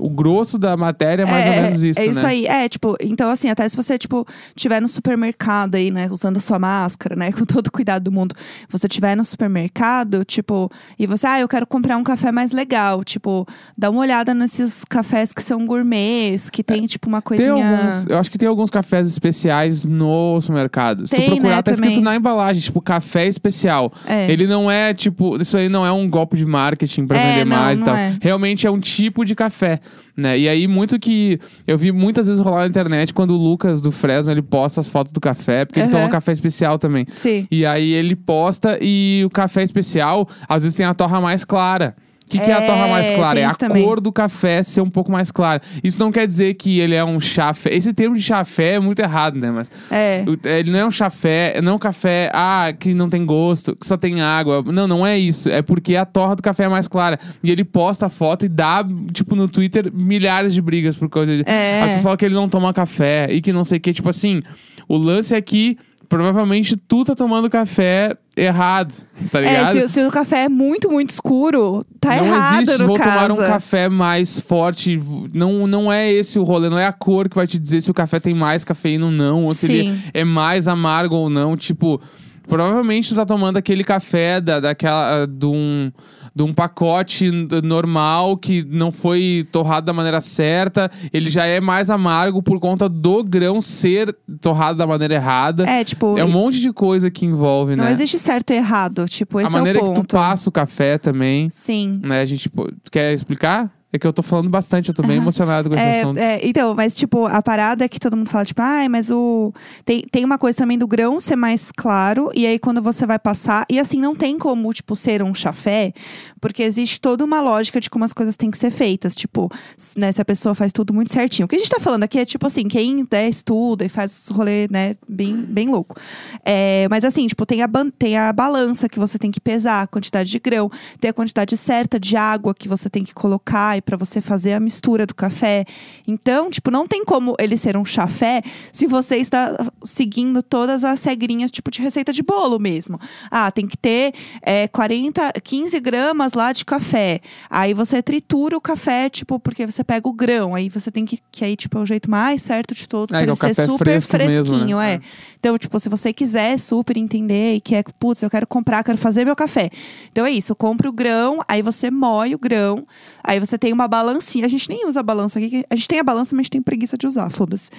o 0.00 0.08
grosso 0.10 0.58
da 0.58 0.76
matéria 0.76 1.22
é 1.24 1.26
mais 1.30 1.46
ou 1.46 1.62
menos 1.62 1.82
isso, 1.82 1.98
É 2.00 2.06
isso 2.06 2.20
né? 2.22 2.28
aí. 2.28 2.46
É, 2.46 2.68
tipo, 2.68 2.96
então 3.00 3.30
assim, 3.30 3.48
até 3.48 3.68
se 3.68 3.76
você, 3.76 3.98
tipo, 3.98 4.26
tiver 4.54 4.80
no 4.80 4.88
supermercado 4.88 5.74
aí, 5.74 5.90
né, 5.90 6.08
usando 6.10 6.38
a 6.38 6.40
sua 6.40 6.58
máscara, 6.58 7.14
né, 7.16 7.30
com 7.32 7.44
todo 7.44 7.66
o 7.68 7.70
cuidado 7.72 8.02
do 8.04 8.12
mundo, 8.12 8.34
você 8.68 8.88
tiver 8.88 9.16
no 9.16 9.24
supermercado, 9.24 10.24
tipo, 10.24 10.70
e 10.98 11.06
você, 11.06 11.26
ah, 11.26 11.40
eu 11.40 11.48
quero 11.48 11.66
comprar 11.66 11.96
um 11.96 12.04
café 12.04 12.32
mais 12.32 12.52
legal, 12.52 13.04
tipo, 13.04 13.46
dá 13.76 13.90
uma 13.90 14.00
olhada 14.00 14.32
nesses 14.34 14.84
cafés 14.84 15.32
que 15.32 15.42
são 15.42 15.66
gourmets, 15.66 16.48
que 16.50 16.62
tem, 16.62 16.86
tipo, 16.86 17.08
uma 17.08 17.20
Tem 17.20 17.38
coisinha... 17.38 17.52
alguns, 17.52 18.06
eu 18.06 18.18
acho 18.18 18.30
que 18.30 18.38
tem 18.38 18.48
alguns 18.48 18.70
cafés 18.70 19.06
especiais 19.06 19.84
no 19.84 20.40
supermercado. 20.40 21.06
Se 21.06 21.16
Tem, 21.16 21.26
tu 21.26 21.30
procurar, 21.32 21.56
né, 21.56 21.62
tá 21.62 21.70
escrito 21.72 21.90
também. 21.94 22.04
na 22.04 22.16
embalagem, 22.16 22.62
tipo, 22.62 22.80
café 22.80 23.26
especial. 23.26 23.92
É. 24.06 24.30
Ele 24.30 24.46
não 24.46 24.70
é, 24.70 24.94
tipo, 24.94 25.36
isso 25.40 25.56
aí 25.56 25.68
não 25.68 25.84
é 25.84 25.92
um 25.92 26.08
golpe 26.08 26.36
de 26.36 26.46
marketing 26.46 27.06
pra 27.06 27.18
É, 27.18 27.32
vender 27.32 27.44
não, 27.46 27.56
mais 27.56 27.78
e 27.80 27.84
não 27.84 27.86
tal. 27.92 27.96
é. 27.96 28.16
Realmente 28.20 28.66
é 28.66 28.70
um 28.70 28.78
tipo 28.80 29.24
de 29.24 29.34
café, 29.34 29.80
né? 30.16 30.38
E 30.38 30.48
aí, 30.48 30.66
muito 30.66 30.98
que 30.98 31.38
eu 31.66 31.78
vi 31.78 31.92
muitas 31.92 32.26
vezes 32.26 32.40
rolar 32.40 32.60
na 32.60 32.66
internet 32.66 33.14
quando 33.14 33.30
o 33.30 33.36
Lucas 33.36 33.80
do 33.80 33.90
Fresno, 33.90 34.32
ele 34.32 34.42
posta 34.42 34.80
as 34.80 34.88
fotos 34.88 35.12
do 35.12 35.20
café, 35.20 35.64
porque 35.64 35.80
ele 35.80 35.88
toma 35.88 36.08
café 36.08 36.32
especial 36.32 36.78
também. 36.78 37.06
Sim. 37.10 37.46
E 37.50 37.64
aí 37.64 37.92
ele 37.92 38.14
posta 38.14 38.78
e 38.80 39.22
o 39.24 39.30
café 39.30 39.62
especial, 39.62 40.28
às 40.48 40.62
vezes 40.62 40.76
tem 40.76 40.86
a 40.86 40.94
torra 40.94 41.20
mais 41.20 41.44
clara. 41.44 41.96
O 42.30 42.38
que, 42.38 42.44
que 42.44 42.50
é 42.50 42.54
a 42.54 42.64
torra 42.64 42.86
mais 42.86 43.10
É, 43.10 43.14
clara? 43.16 43.40
É 43.40 43.44
a 43.44 43.50
também. 43.54 43.84
cor 43.84 44.00
do 44.00 44.12
café 44.12 44.62
ser 44.62 44.80
um 44.80 44.88
pouco 44.88 45.10
mais 45.10 45.32
clara. 45.32 45.60
Isso 45.82 45.98
não 45.98 46.12
quer 46.12 46.26
dizer 46.26 46.54
que 46.54 46.78
ele 46.78 46.94
é 46.94 47.04
um 47.04 47.18
chafé. 47.18 47.74
Esse 47.74 47.92
termo 47.92 48.14
de 48.14 48.22
chafé 48.22 48.74
é 48.74 48.78
muito 48.80 49.00
errado, 49.00 49.36
né? 49.36 49.50
Mas 49.50 49.68
É. 49.90 50.24
o- 50.26 50.38
ele 50.48 50.70
não 50.70 50.78
é 50.78 50.86
um 50.86 50.90
chafé, 50.92 51.60
não 51.60 51.72
é 51.72 51.74
um 51.74 51.78
café, 51.78 52.30
ah, 52.32 52.72
que 52.78 52.94
não 52.94 53.10
tem 53.10 53.26
gosto, 53.26 53.74
que 53.74 53.84
só 53.86 53.96
tem 53.96 54.20
água. 54.20 54.62
Não, 54.62 54.86
não 54.86 55.04
é 55.04 55.18
isso. 55.18 55.48
É 55.48 55.60
porque 55.60 55.96
a 55.96 56.04
torra 56.04 56.36
do 56.36 56.42
café 56.42 56.64
é 56.64 56.68
mais 56.68 56.86
clara. 56.86 57.18
E 57.42 57.50
ele 57.50 57.64
posta 57.64 58.06
a 58.06 58.08
foto 58.08 58.46
e 58.46 58.48
dá, 58.48 58.84
tipo, 59.12 59.34
no 59.34 59.48
Twitter, 59.48 59.90
milhares 59.92 60.54
de 60.54 60.62
brigas 60.62 60.96
por 60.96 61.08
causa 61.08 61.36
de. 61.36 61.42
É. 61.50 61.80
As 61.80 61.86
pessoas 61.86 62.02
falam 62.02 62.16
que 62.16 62.24
ele 62.26 62.34
não 62.34 62.48
toma 62.48 62.72
café 62.72 63.26
e 63.32 63.40
que 63.40 63.52
não 63.52 63.64
sei 63.64 63.78
o 63.78 63.80
que. 63.80 63.92
Tipo 63.92 64.08
assim, 64.10 64.40
o 64.88 64.96
lance 64.96 65.34
é 65.34 65.40
que 65.40 65.76
provavelmente 66.10 66.76
tu 66.76 67.04
tá 67.04 67.14
tomando 67.14 67.48
café 67.48 68.16
errado, 68.36 68.92
tá 69.30 69.38
É, 69.40 69.42
ligado? 69.42 69.72
se, 69.72 69.88
se 69.88 70.04
o 70.04 70.10
café 70.10 70.44
é 70.44 70.48
muito, 70.48 70.90
muito 70.90 71.10
escuro, 71.10 71.86
tá 72.00 72.16
não 72.16 72.26
errado 72.26 72.62
existe, 72.62 72.78
no 72.82 72.88
vou 72.88 72.96
caso. 72.98 73.10
tomar 73.10 73.30
um 73.30 73.36
café 73.36 73.88
mais 73.88 74.40
forte. 74.40 75.00
Não, 75.32 75.68
não 75.68 75.90
é 75.90 76.12
esse 76.12 76.36
o 76.38 76.42
rolê, 76.42 76.68
não 76.68 76.78
é 76.80 76.84
a 76.86 76.92
cor 76.92 77.28
que 77.28 77.36
vai 77.36 77.46
te 77.46 77.58
dizer 77.60 77.80
se 77.80 77.90
o 77.92 77.94
café 77.94 78.18
tem 78.18 78.34
mais 78.34 78.64
cafeína 78.64 79.04
ou 79.06 79.10
não, 79.12 79.44
ou 79.44 79.54
se 79.54 79.68
Sim. 79.68 79.72
ele 79.72 80.02
é 80.12 80.24
mais 80.24 80.66
amargo 80.66 81.14
ou 81.14 81.30
não. 81.30 81.56
Tipo, 81.56 82.00
provavelmente 82.48 83.10
tu 83.10 83.14
tá 83.14 83.24
tomando 83.24 83.56
aquele 83.56 83.84
café 83.84 84.40
da, 84.40 84.58
daquela, 84.58 85.22
ah, 85.22 85.26
de 85.26 85.46
um, 85.46 85.92
de 86.34 86.42
um 86.42 86.52
pacote 86.52 87.30
normal 87.62 88.36
que 88.36 88.64
não 88.68 88.90
foi 88.92 89.46
torrado 89.50 89.86
da 89.86 89.92
maneira 89.92 90.20
certa. 90.20 90.90
Ele 91.12 91.30
já 91.30 91.44
é 91.46 91.60
mais 91.60 91.90
amargo 91.90 92.42
por 92.42 92.58
conta 92.60 92.88
do 92.88 93.22
grão 93.22 93.60
ser 93.60 94.16
torrado 94.40 94.78
da 94.78 94.86
maneira 94.86 95.14
errada. 95.14 95.64
É, 95.68 95.84
tipo, 95.84 96.16
É 96.18 96.24
um 96.24 96.30
monte 96.30 96.60
de 96.60 96.72
coisa 96.72 97.10
que 97.10 97.26
envolve, 97.26 97.76
não 97.76 97.84
né? 97.84 97.92
existe 97.92 98.18
certo 98.18 98.52
e 98.52 98.56
errado. 98.56 99.06
Tipo, 99.06 99.38
a 99.38 99.42
esse 99.44 99.52
maneira 99.52 99.80
é 99.80 99.82
que 99.82 99.94
tu 99.94 100.04
passa 100.04 100.48
o 100.48 100.52
café 100.52 100.98
também 100.98 101.48
Sim. 101.50 102.00
né? 102.02 102.20
A 102.20 102.24
gente 102.24 102.50
quer 102.90 103.12
explicar? 103.14 103.70
É 103.92 103.98
que 103.98 104.06
eu 104.06 104.12
tô 104.12 104.22
falando 104.22 104.48
bastante, 104.48 104.88
eu 104.88 104.94
tô 104.94 105.02
bem 105.02 105.16
emocionado 105.16 105.68
com 105.68 105.74
assunto. 105.74 106.16
É, 106.16 106.34
é, 106.36 106.46
então, 106.46 106.76
mas 106.76 106.94
tipo, 106.94 107.26
a 107.26 107.42
parada 107.42 107.84
é 107.84 107.88
que 107.88 107.98
todo 107.98 108.16
mundo 108.16 108.30
fala, 108.30 108.44
tipo, 108.44 108.62
ai, 108.62 108.88
mas 108.88 109.10
o. 109.10 109.52
Tem, 109.84 110.02
tem 110.12 110.24
uma 110.24 110.38
coisa 110.38 110.56
também 110.56 110.78
do 110.78 110.86
grão 110.86 111.18
ser 111.18 111.34
mais 111.34 111.72
claro, 111.76 112.30
e 112.32 112.46
aí 112.46 112.56
quando 112.56 112.80
você 112.80 113.04
vai 113.04 113.18
passar. 113.18 113.66
E 113.68 113.80
assim, 113.80 114.00
não 114.00 114.14
tem 114.14 114.38
como, 114.38 114.72
tipo, 114.72 114.94
ser 114.94 115.24
um 115.24 115.34
chafé, 115.34 115.92
porque 116.40 116.62
existe 116.62 117.00
toda 117.00 117.24
uma 117.24 117.40
lógica 117.40 117.80
de 117.80 117.90
como 117.90 118.04
as 118.04 118.12
coisas 118.12 118.36
têm 118.36 118.48
que 118.48 118.58
ser 118.58 118.70
feitas. 118.70 119.12
Tipo, 119.12 119.50
né, 119.96 120.12
se 120.12 120.22
a 120.22 120.24
pessoa 120.24 120.54
faz 120.54 120.72
tudo 120.72 120.94
muito 120.94 121.12
certinho. 121.12 121.46
O 121.46 121.48
que 121.48 121.56
a 121.56 121.58
gente 121.58 121.70
tá 121.70 121.80
falando 121.80 122.04
aqui 122.04 122.20
é, 122.20 122.24
tipo 122.24 122.46
assim, 122.46 122.68
quem 122.68 123.04
né, 123.10 123.28
estuda 123.28 123.84
e 123.84 123.88
faz 123.88 124.28
rolê, 124.28 124.68
né, 124.70 124.94
bem, 125.08 125.34
bem 125.34 125.68
louco. 125.68 125.96
É, 126.44 126.86
mas 126.88 127.04
assim, 127.04 127.26
tipo, 127.26 127.44
tem 127.44 127.60
a, 127.60 127.68
tem 127.98 128.16
a 128.16 128.32
balança 128.32 128.88
que 128.88 129.00
você 129.00 129.18
tem 129.18 129.32
que 129.32 129.40
pesar, 129.40 129.82
a 129.82 129.86
quantidade 129.88 130.30
de 130.30 130.38
grão, 130.38 130.70
tem 131.00 131.10
a 131.10 131.14
quantidade 131.14 131.56
certa 131.56 131.98
de 131.98 132.16
água 132.16 132.54
que 132.54 132.68
você 132.68 132.88
tem 132.88 133.04
que 133.04 133.12
colocar 133.12 133.79
e 133.80 133.82
para 133.82 133.96
você 133.96 134.20
fazer 134.20 134.52
a 134.52 134.60
mistura 134.60 135.04
do 135.04 135.14
café. 135.14 135.64
Então, 136.06 136.50
tipo, 136.50 136.70
não 136.70 136.86
tem 136.86 137.04
como 137.04 137.34
ele 137.38 137.56
ser 137.56 137.76
um 137.76 137.84
chafé 137.84 138.42
se 138.72 138.86
você 138.86 139.16
está 139.16 139.66
seguindo 139.82 140.42
todas 140.42 140.84
as 140.84 141.02
regrinhas, 141.02 141.50
tipo, 141.50 141.70
de 141.70 141.82
receita 141.82 142.12
de 142.12 142.22
bolo 142.22 142.58
mesmo. 142.58 143.00
Ah, 143.30 143.50
tem 143.50 143.66
que 143.66 143.76
ter 143.76 144.12
é, 144.42 144.68
40, 144.68 145.32
15 145.42 145.80
gramas 145.80 146.34
lá 146.34 146.52
de 146.52 146.64
café. 146.64 147.20
Aí 147.48 147.74
você 147.74 148.02
tritura 148.02 148.56
o 148.56 148.60
café, 148.60 149.08
tipo, 149.08 149.40
porque 149.40 149.66
você 149.66 149.82
pega 149.82 150.08
o 150.08 150.12
grão. 150.12 150.54
Aí 150.54 150.68
você 150.68 150.90
tem 150.90 151.04
que, 151.04 151.18
que 151.32 151.44
aí, 151.44 151.56
tipo, 151.56 151.78
é 151.78 151.80
o 151.80 151.86
jeito 151.86 152.10
mais 152.10 152.42
certo 152.42 152.74
de 152.74 152.88
todos, 152.88 153.14
É, 153.14 153.24
pra 153.24 153.32
é 153.32 153.46
ele 153.46 153.54
ser 153.54 153.66
super 153.66 153.84
fresco 153.84 154.16
mesmo, 154.16 154.44
fresquinho, 154.46 154.78
né? 154.78 154.94
é. 154.94 155.00
Então, 155.38 155.56
tipo, 155.56 155.80
se 155.80 155.88
você 155.88 156.12
quiser 156.12 156.58
super 156.58 156.96
entender 156.96 157.56
e 157.56 157.60
quer, 157.60 157.82
putz, 157.98 158.22
eu 158.22 158.30
quero 158.30 158.46
comprar, 158.46 158.84
quero 158.84 158.98
fazer 158.98 159.24
meu 159.24 159.34
café. 159.34 159.70
Então 160.12 160.26
é 160.26 160.30
isso, 160.30 160.54
compra 160.54 160.88
o 160.88 160.92
grão, 160.92 161.40
aí 161.48 161.62
você 161.62 161.90
moe 161.90 162.34
o 162.34 162.38
grão, 162.38 162.86
aí 163.24 163.40
você 163.40 163.56
tem 163.56 163.69
uma 163.72 163.88
balancinha. 163.88 164.46
A 164.46 164.48
gente 164.48 164.68
nem 164.68 164.86
usa 164.86 165.02
balança 165.02 165.38
aqui, 165.38 165.64
a 165.68 165.74
gente 165.74 165.88
tem 165.88 165.98
a 165.98 166.04
balança, 166.04 166.34
mas 166.34 166.40
a 166.40 166.42
gente 166.44 166.50
tem 166.50 166.62
preguiça 166.62 166.96
de 166.96 167.06
usar, 167.06 167.30
foda-se. 167.30 167.70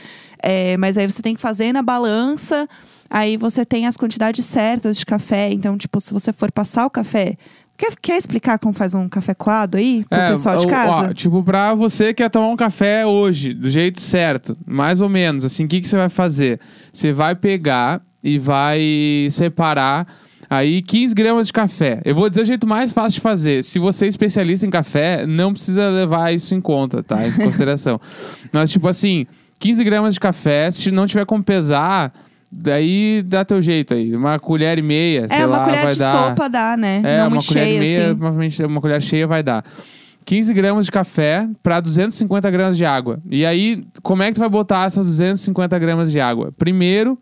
É, 0.42 0.76
mas 0.78 0.98
aí 0.98 1.10
você 1.10 1.22
tem 1.22 1.36
que 1.36 1.42
fazer 1.42 1.72
na 1.72 1.82
balança, 1.82 2.68
aí 3.10 3.38
você 3.38 3.66
tem 3.66 3.88
as 3.88 3.98
quantidades 3.98 4.46
certas 4.46 4.98
de 4.98 5.06
café. 5.06 5.52
Então, 5.52 5.78
tipo, 5.78 6.00
se 6.00 6.14
você 6.14 6.32
for 6.34 6.52
passar 6.52 6.86
o 6.86 6.90
café. 6.90 7.38
Quer, 7.78 7.96
quer 8.00 8.18
explicar 8.18 8.60
como 8.60 8.74
faz 8.74 8.94
um 8.94 9.10
café 9.10 9.34
coado 9.34 9.76
aí 9.78 10.06
pro 10.08 10.20
pessoal 10.28 10.58
de 10.58 10.68
casa? 10.68 11.10
ó, 11.10 11.14
tipo, 11.14 11.44
pra 11.44 11.74
você 11.74 12.08
que 12.08 12.22
quer 12.22 12.30
tomar 12.30 12.50
um 12.50 12.56
café 12.56 13.08
hoje, 13.08 13.56
do 13.56 13.72
jeito 13.72 14.00
certo, 14.00 14.56
mais 14.68 15.02
ou 15.02 15.10
menos, 15.10 15.44
assim, 15.44 15.66
o 15.66 15.68
que, 15.68 15.82
que 15.82 15.88
você 15.88 15.98
vai 15.98 16.10
fazer? 16.10 16.60
Você 16.94 17.12
vai 17.12 17.34
pegar 17.34 18.04
e 18.24 18.38
vai 18.38 19.28
separar 19.32 20.06
aí 20.52 20.82
15 20.82 21.16
gramas 21.16 21.48
de 21.48 21.54
café. 21.54 22.02
Eu 22.04 22.14
vou 22.14 22.30
dizer 22.30 22.42
o 22.42 22.46
jeito 22.46 22.68
mais 22.68 22.92
fácil 22.92 23.14
de 23.14 23.22
fazer. 23.22 23.64
Se 23.64 23.80
você 23.80 24.04
é 24.04 24.08
especialista 24.10 24.68
em 24.68 24.70
café, 24.70 25.26
não 25.26 25.54
precisa 25.54 25.88
levar 25.88 26.34
isso 26.34 26.54
em 26.54 26.60
conta, 26.60 27.02
tá? 27.02 27.26
Isso 27.26 27.42
em 27.42 27.46
consideração. 27.46 28.02
Mas, 28.52 28.70
tipo 28.70 28.86
assim, 28.90 29.26
15 29.60 29.82
gramas 29.86 30.14
de 30.14 30.20
café, 30.20 30.70
se 30.70 30.92
não 30.92 31.08
tiver 31.08 31.26
como 31.26 31.42
pesar, 31.42 32.12
daí 32.52 33.24
dá 33.26 33.46
teu 33.46 33.62
jeito 33.62 33.94
aí. 33.94 34.14
Uma 34.14 34.40
colher 34.40 34.78
e 34.78 34.82
meia, 34.82 35.30
sei 35.30 35.38
é, 35.38 35.48
uma 35.48 35.60
lá, 35.60 35.64
colher 35.64 35.84
vai 35.84 35.94
de 35.94 36.00
dar... 36.00 36.12
sopa 36.12 36.50
dá, 36.50 36.76
né? 36.76 37.02
É, 37.02 37.18
Não 37.20 37.28
uma 37.30 37.42
colher 37.42 37.42
cheia, 37.42 37.78
e 37.78 37.80
meia, 37.80 38.06
assim. 38.08 38.16
provavelmente 38.16 38.64
uma 38.66 38.82
colher 38.82 39.02
cheia 39.02 39.26
vai 39.26 39.42
dar. 39.42 39.64
15 40.26 40.54
gramas 40.54 40.86
de 40.86 40.92
café 40.92 41.48
para 41.64 41.80
250 41.80 42.52
gramas 42.52 42.76
de 42.76 42.84
água. 42.84 43.20
E 43.30 43.46
aí, 43.46 43.86
como 44.04 44.22
é 44.22 44.28
que 44.28 44.34
tu 44.34 44.42
vai 44.42 44.50
botar 44.50 44.86
essas 44.86 45.08
250 45.08 45.80
gramas 45.80 46.12
de 46.12 46.20
água? 46.20 46.54
Primeiro, 46.58 47.18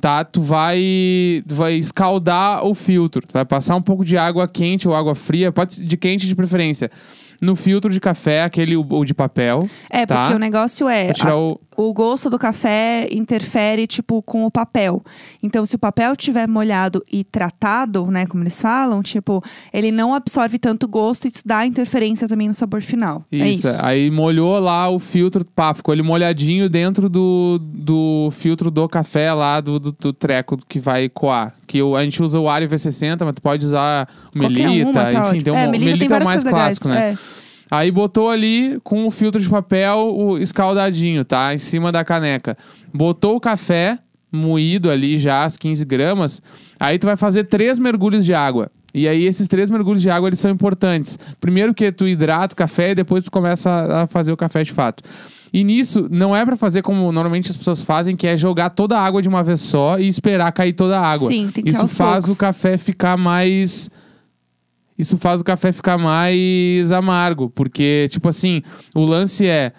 tá? 0.00 0.24
Tu 0.24 0.40
vai, 0.42 0.80
tu 1.48 1.54
vai 1.54 1.74
escaldar 1.74 2.64
o 2.64 2.74
filtro. 2.74 3.22
Tu 3.26 3.32
vai 3.32 3.44
passar 3.44 3.76
um 3.76 3.82
pouco 3.82 4.04
de 4.04 4.16
água 4.16 4.46
quente 4.48 4.88
ou 4.88 4.94
água 4.94 5.14
fria, 5.14 5.52
pode 5.52 5.74
ser 5.74 5.84
de 5.84 5.96
quente 5.96 6.26
de 6.26 6.34
preferência. 6.34 6.90
No 7.40 7.56
filtro 7.56 7.90
de 7.92 7.98
café, 7.98 8.44
aquele 8.44 8.76
o 8.76 8.86
o 8.88 9.04
de 9.04 9.12
papel. 9.12 9.68
É, 9.90 10.06
tá? 10.06 10.22
porque 10.22 10.36
o 10.36 10.38
negócio 10.38 10.88
é. 10.88 11.06
Pra 11.06 11.14
tirar 11.14 11.32
a- 11.32 11.38
o. 11.38 11.60
o 11.76 11.92
gosto 11.92 12.28
do 12.28 12.38
café 12.38 13.08
interfere, 13.10 13.86
tipo, 13.86 14.22
com 14.22 14.44
o 14.44 14.50
papel. 14.50 15.02
Então, 15.42 15.64
se 15.64 15.74
o 15.74 15.78
papel 15.78 16.14
tiver 16.16 16.46
molhado 16.46 17.02
e 17.10 17.24
tratado, 17.24 18.06
né, 18.06 18.26
como 18.26 18.42
eles 18.42 18.60
falam, 18.60 19.02
tipo, 19.02 19.42
ele 19.72 19.90
não 19.90 20.14
absorve 20.14 20.58
tanto 20.58 20.86
gosto 20.86 21.26
e 21.26 21.28
isso 21.28 21.42
dá 21.44 21.64
interferência 21.66 22.28
também 22.28 22.48
no 22.48 22.54
sabor 22.54 22.82
final. 22.82 23.24
é 23.32 23.48
isso. 23.48 23.68
Aí 23.80 24.10
molhou 24.10 24.58
lá 24.60 24.88
o 24.88 24.98
filtro, 24.98 25.44
pá, 25.44 25.72
ficou 25.74 25.94
ele 25.94 26.02
molhadinho 26.02 26.68
dentro 26.68 27.08
do, 27.08 27.58
do 27.62 28.28
filtro 28.32 28.70
do 28.70 28.88
café 28.88 29.32
lá, 29.32 29.60
do, 29.60 29.78
do, 29.78 29.92
do 29.92 30.12
treco 30.12 30.58
que 30.68 30.78
vai 30.78 31.08
coar. 31.08 31.54
Que 31.66 31.80
a 31.80 32.04
gente 32.04 32.22
usa 32.22 32.38
o 32.38 32.48
Ari 32.48 32.66
V60, 32.66 33.24
mas 33.24 33.34
tu 33.34 33.40
pode 33.42 33.64
usar 33.64 34.08
o 34.34 34.38
Melita, 34.38 34.88
uma, 34.88 35.10
tá 35.10 35.28
enfim, 35.30 35.40
tem 35.40 35.52
um, 35.52 35.56
é, 35.56 35.64
mo- 35.66 35.72
Melita, 35.72 35.98
tem 35.98 36.16
é 36.16 36.24
mais 36.24 36.42
clássico, 36.44 36.88
legais. 36.88 37.10
né? 37.10 37.18
É. 37.38 37.41
Aí 37.72 37.90
botou 37.90 38.28
ali 38.28 38.78
com 38.84 39.06
o 39.06 39.10
filtro 39.10 39.40
de 39.40 39.48
papel 39.48 40.14
o 40.14 40.36
escaldadinho, 40.36 41.24
tá? 41.24 41.54
Em 41.54 41.58
cima 41.58 41.90
da 41.90 42.04
caneca. 42.04 42.54
Botou 42.92 43.34
o 43.34 43.40
café 43.40 43.98
moído 44.30 44.90
ali 44.90 45.16
já, 45.16 45.44
as 45.44 45.56
15 45.56 45.82
gramas. 45.86 46.42
Aí 46.78 46.98
tu 46.98 47.06
vai 47.06 47.16
fazer 47.16 47.44
três 47.44 47.78
mergulhos 47.78 48.26
de 48.26 48.34
água. 48.34 48.70
E 48.92 49.08
aí 49.08 49.24
esses 49.24 49.48
três 49.48 49.70
mergulhos 49.70 50.02
de 50.02 50.10
água 50.10 50.28
eles 50.28 50.38
são 50.38 50.50
importantes. 50.50 51.18
Primeiro 51.40 51.72
que 51.72 51.90
tu 51.90 52.06
hidrata 52.06 52.52
o 52.52 52.56
café 52.58 52.90
e 52.90 52.94
depois 52.94 53.24
tu 53.24 53.30
começa 53.30 53.70
a 54.02 54.06
fazer 54.06 54.32
o 54.32 54.36
café 54.36 54.62
de 54.62 54.72
fato. 54.72 55.02
E 55.50 55.64
nisso 55.64 56.08
não 56.10 56.36
é 56.36 56.44
pra 56.44 56.56
fazer 56.56 56.82
como 56.82 57.10
normalmente 57.10 57.48
as 57.48 57.56
pessoas 57.56 57.80
fazem, 57.82 58.14
que 58.14 58.26
é 58.26 58.36
jogar 58.36 58.68
toda 58.68 58.98
a 58.98 59.02
água 59.02 59.22
de 59.22 59.30
uma 59.30 59.42
vez 59.42 59.62
só 59.62 59.98
e 59.98 60.06
esperar 60.06 60.52
cair 60.52 60.74
toda 60.74 60.98
a 61.00 61.06
água. 61.06 61.28
Sim, 61.28 61.48
tem 61.48 61.64
que 61.64 61.70
Isso 61.70 61.88
faz 61.88 62.26
poucos. 62.26 62.36
o 62.36 62.38
café 62.38 62.76
ficar 62.76 63.16
mais 63.16 63.90
isso 65.02 65.18
faz 65.18 65.40
o 65.40 65.44
café 65.44 65.72
ficar 65.72 65.98
mais 65.98 66.90
amargo, 66.90 67.50
porque, 67.50 68.08
tipo 68.10 68.28
assim, 68.28 68.62
o 68.94 69.04
lance 69.04 69.46
é. 69.46 69.72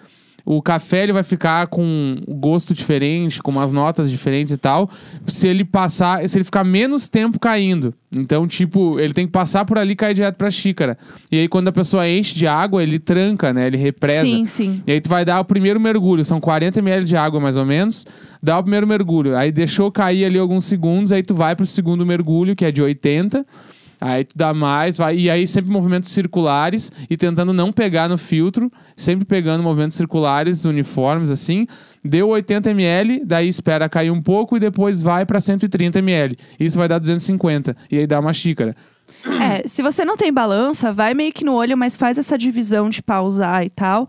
O 0.46 0.60
café 0.60 1.04
ele 1.04 1.12
vai 1.14 1.22
ficar 1.22 1.68
com 1.68 1.82
um 2.28 2.34
gosto 2.34 2.74
diferente, 2.74 3.42
com 3.42 3.50
umas 3.50 3.72
notas 3.72 4.10
diferentes 4.10 4.52
e 4.52 4.58
tal, 4.58 4.90
se 5.26 5.48
ele 5.48 5.64
passar, 5.64 6.28
se 6.28 6.36
ele 6.36 6.44
ficar 6.44 6.62
menos 6.62 7.08
tempo 7.08 7.40
caindo. 7.40 7.94
Então, 8.14 8.46
tipo, 8.46 9.00
ele 9.00 9.14
tem 9.14 9.24
que 9.24 9.32
passar 9.32 9.64
por 9.64 9.78
ali 9.78 9.92
e 9.92 9.96
cair 9.96 10.12
direto 10.12 10.36
pra 10.36 10.50
xícara. 10.50 10.98
E 11.32 11.38
aí, 11.38 11.48
quando 11.48 11.68
a 11.68 11.72
pessoa 11.72 12.06
enche 12.06 12.34
de 12.34 12.46
água, 12.46 12.82
ele 12.82 12.98
tranca, 12.98 13.54
né? 13.54 13.66
Ele 13.66 13.78
represa. 13.78 14.26
Sim, 14.26 14.44
sim. 14.44 14.82
E 14.86 14.92
aí 14.92 15.00
tu 15.00 15.08
vai 15.08 15.24
dar 15.24 15.40
o 15.40 15.46
primeiro 15.46 15.80
mergulho, 15.80 16.22
são 16.26 16.38
40 16.38 16.78
ml 16.78 17.06
de 17.06 17.16
água 17.16 17.40
mais 17.40 17.56
ou 17.56 17.64
menos. 17.64 18.06
Dá 18.42 18.58
o 18.58 18.62
primeiro 18.62 18.86
mergulho, 18.86 19.34
aí 19.34 19.50
deixou 19.50 19.90
cair 19.90 20.26
ali 20.26 20.38
alguns 20.38 20.66
segundos, 20.66 21.10
aí 21.10 21.22
tu 21.22 21.34
vai 21.34 21.56
pro 21.56 21.66
segundo 21.66 22.04
mergulho, 22.04 22.54
que 22.54 22.66
é 22.66 22.70
de 22.70 22.82
80. 22.82 23.46
Aí 24.06 24.22
tu 24.22 24.36
dá 24.36 24.52
mais, 24.52 24.98
vai, 24.98 25.16
e 25.16 25.30
aí 25.30 25.46
sempre 25.46 25.72
movimentos 25.72 26.10
circulares 26.10 26.92
e 27.08 27.16
tentando 27.16 27.54
não 27.54 27.72
pegar 27.72 28.06
no 28.06 28.18
filtro, 28.18 28.70
sempre 28.94 29.24
pegando 29.24 29.62
movimentos 29.62 29.96
circulares 29.96 30.66
uniformes 30.66 31.30
assim. 31.30 31.66
Deu 32.04 32.28
80 32.28 32.68
ml, 32.72 33.24
daí 33.24 33.48
espera 33.48 33.88
cair 33.88 34.10
um 34.10 34.20
pouco 34.20 34.58
e 34.58 34.60
depois 34.60 35.00
vai 35.00 35.24
pra 35.24 35.40
130 35.40 36.00
ml. 36.00 36.36
Isso 36.60 36.76
vai 36.76 36.86
dar 36.86 36.98
250 36.98 37.74
e 37.90 37.96
aí 37.96 38.06
dá 38.06 38.20
uma 38.20 38.34
xícara. 38.34 38.76
É, 39.40 39.66
se 39.66 39.80
você 39.80 40.04
não 40.04 40.18
tem 40.18 40.30
balança, 40.30 40.92
vai 40.92 41.14
meio 41.14 41.32
que 41.32 41.42
no 41.42 41.54
olho, 41.54 41.74
mas 41.74 41.96
faz 41.96 42.18
essa 42.18 42.36
divisão 42.36 42.90
de 42.90 43.02
pausar 43.02 43.64
e 43.64 43.70
tal, 43.70 44.06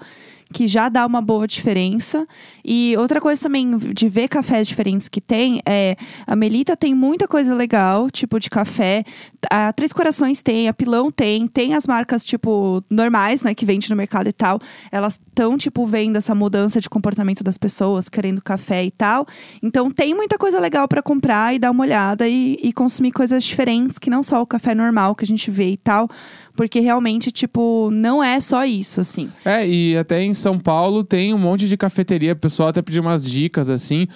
que 0.54 0.68
já 0.68 0.90
dá 0.90 1.06
uma 1.06 1.22
boa 1.22 1.48
diferença. 1.48 2.28
E 2.64 2.96
outra 2.98 3.20
coisa 3.20 3.42
também 3.42 3.78
de 3.78 4.08
ver 4.08 4.28
cafés 4.28 4.68
diferentes 4.68 5.08
que 5.08 5.20
tem 5.20 5.62
é 5.66 5.96
a 6.26 6.36
Melita 6.36 6.78
tem 6.78 6.94
muita 6.94 7.28
coisa 7.28 7.54
legal, 7.54 8.10
tipo 8.10 8.40
de 8.40 8.50
café. 8.50 9.04
A 9.52 9.72
Três 9.74 9.92
Corações 9.92 10.42
tem, 10.42 10.68
a 10.68 10.74
Pilão 10.74 11.12
tem, 11.12 11.48
tem 11.48 11.74
as 11.74 11.86
marcas 11.88 12.24
tipo 12.24 12.84
normais, 12.90 13.44
né, 13.44 13.54
que 13.54 13.66
vende 13.66 13.90
no 13.90 13.96
mercado 13.96 14.28
e 14.30 14.34
tal. 14.34 14.60
Elas 14.92 15.14
estão 15.14 15.58
tipo 15.58 15.86
vendo 15.86 16.18
essa 16.18 16.36
mudança 16.36 16.80
de 16.80 16.90
comportamento 16.90 17.44
das 17.44 17.58
pessoas, 17.58 18.08
querendo 18.08 18.42
café 18.42 18.86
e 18.86 18.92
tal. 18.92 19.26
Então 19.62 19.92
tem 19.92 20.14
muita 20.14 20.38
coisa 20.38 20.60
legal 20.60 20.88
pra 20.88 21.02
comprar 21.02 21.56
e 21.56 21.60
dar 21.60 21.72
uma 21.72 21.84
olhada 21.84 22.28
e, 22.28 22.58
e 22.62 22.72
consumir 22.72 23.12
coisas 23.12 23.44
diferentes 23.44 23.98
que 23.98 24.10
não 24.10 24.24
só 24.24 24.42
o 24.42 24.46
café 24.46 24.76
normal 24.76 25.16
que 25.16 25.24
a 25.24 25.28
gente 25.28 25.50
vê 25.50 25.72
e 25.72 25.78
tal, 25.78 26.10
porque 26.56 26.80
realmente 26.80 27.32
tipo 27.32 27.90
não 27.92 28.24
é 28.24 28.40
só 28.40 28.64
isso 28.66 29.02
assim. 29.02 29.32
É, 29.44 29.68
e 29.68 29.98
até 29.98 30.22
em 30.22 30.35
São 30.36 30.60
Paulo 30.60 31.04
tem 31.04 31.34
um 31.34 31.38
monte 31.38 31.68
de 31.68 31.76
cafeteria, 31.78 32.34
o 32.34 32.36
pessoal 32.36 32.70
até 32.70 32.82
pediu 32.82 33.02
umas 33.02 33.26
dicas 33.30 33.70
assim. 33.70 34.08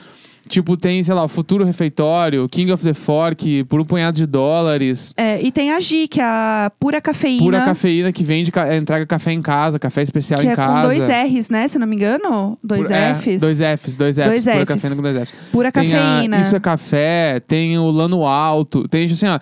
Tipo, 0.48 0.76
tem, 0.76 1.04
sei 1.04 1.14
lá, 1.14 1.24
o 1.24 1.28
Futuro 1.28 1.64
Refeitório, 1.64 2.48
King 2.50 2.72
of 2.72 2.84
the 2.84 2.94
Fork, 2.96 3.64
por 3.66 3.80
um 3.80 3.86
punhado 3.86 4.18
de 4.18 4.26
dólares. 4.26 5.14
É, 5.16 5.40
e 5.44 5.52
tem 5.52 5.72
a 5.72 5.80
Gi, 5.80 6.08
que 6.08 6.20
é 6.20 6.24
a 6.24 6.72
pura 6.80 7.00
cafeína. 7.00 7.44
Pura 7.44 7.62
cafeína 7.62 8.12
que 8.12 8.24
vende, 8.24 8.52
entrega 8.76 9.06
café 9.06 9.32
em 9.32 9.44
casa, 9.44 9.78
café 9.78 10.02
especial 10.02 10.40
que 10.40 10.48
em 10.48 10.50
é 10.50 10.56
casa. 10.56 10.88
com 10.88 10.96
dois 10.96 11.08
R's, 11.08 11.50
né? 11.50 11.68
Se 11.68 11.78
não 11.78 11.86
me 11.86 11.96
engano. 11.96 12.58
Dois 12.64 12.88
Por- 12.88 12.92
é, 12.92 13.14
F's. 13.14 13.40
dois 13.42 13.60
Fs, 13.60 13.96
dois 13.96 14.16
Fs. 14.16 14.26
Dois 14.28 14.44
pura 14.44 14.56
Fs. 14.56 14.66
cafeína 14.66 14.96
com 14.96 15.02
dois 15.04 15.18
Fs. 15.30 15.34
Pura 15.52 15.72
Tem 15.72 15.94
a 15.94 16.00
cafeína. 16.00 16.42
Isso 16.42 16.56
é 16.56 16.60
café, 16.60 17.40
tem 17.42 17.78
o 17.78 17.92
Lano 17.92 18.26
Alto, 18.26 18.88
tem 18.88 19.06
assim, 19.06 19.28
ó. 19.28 19.40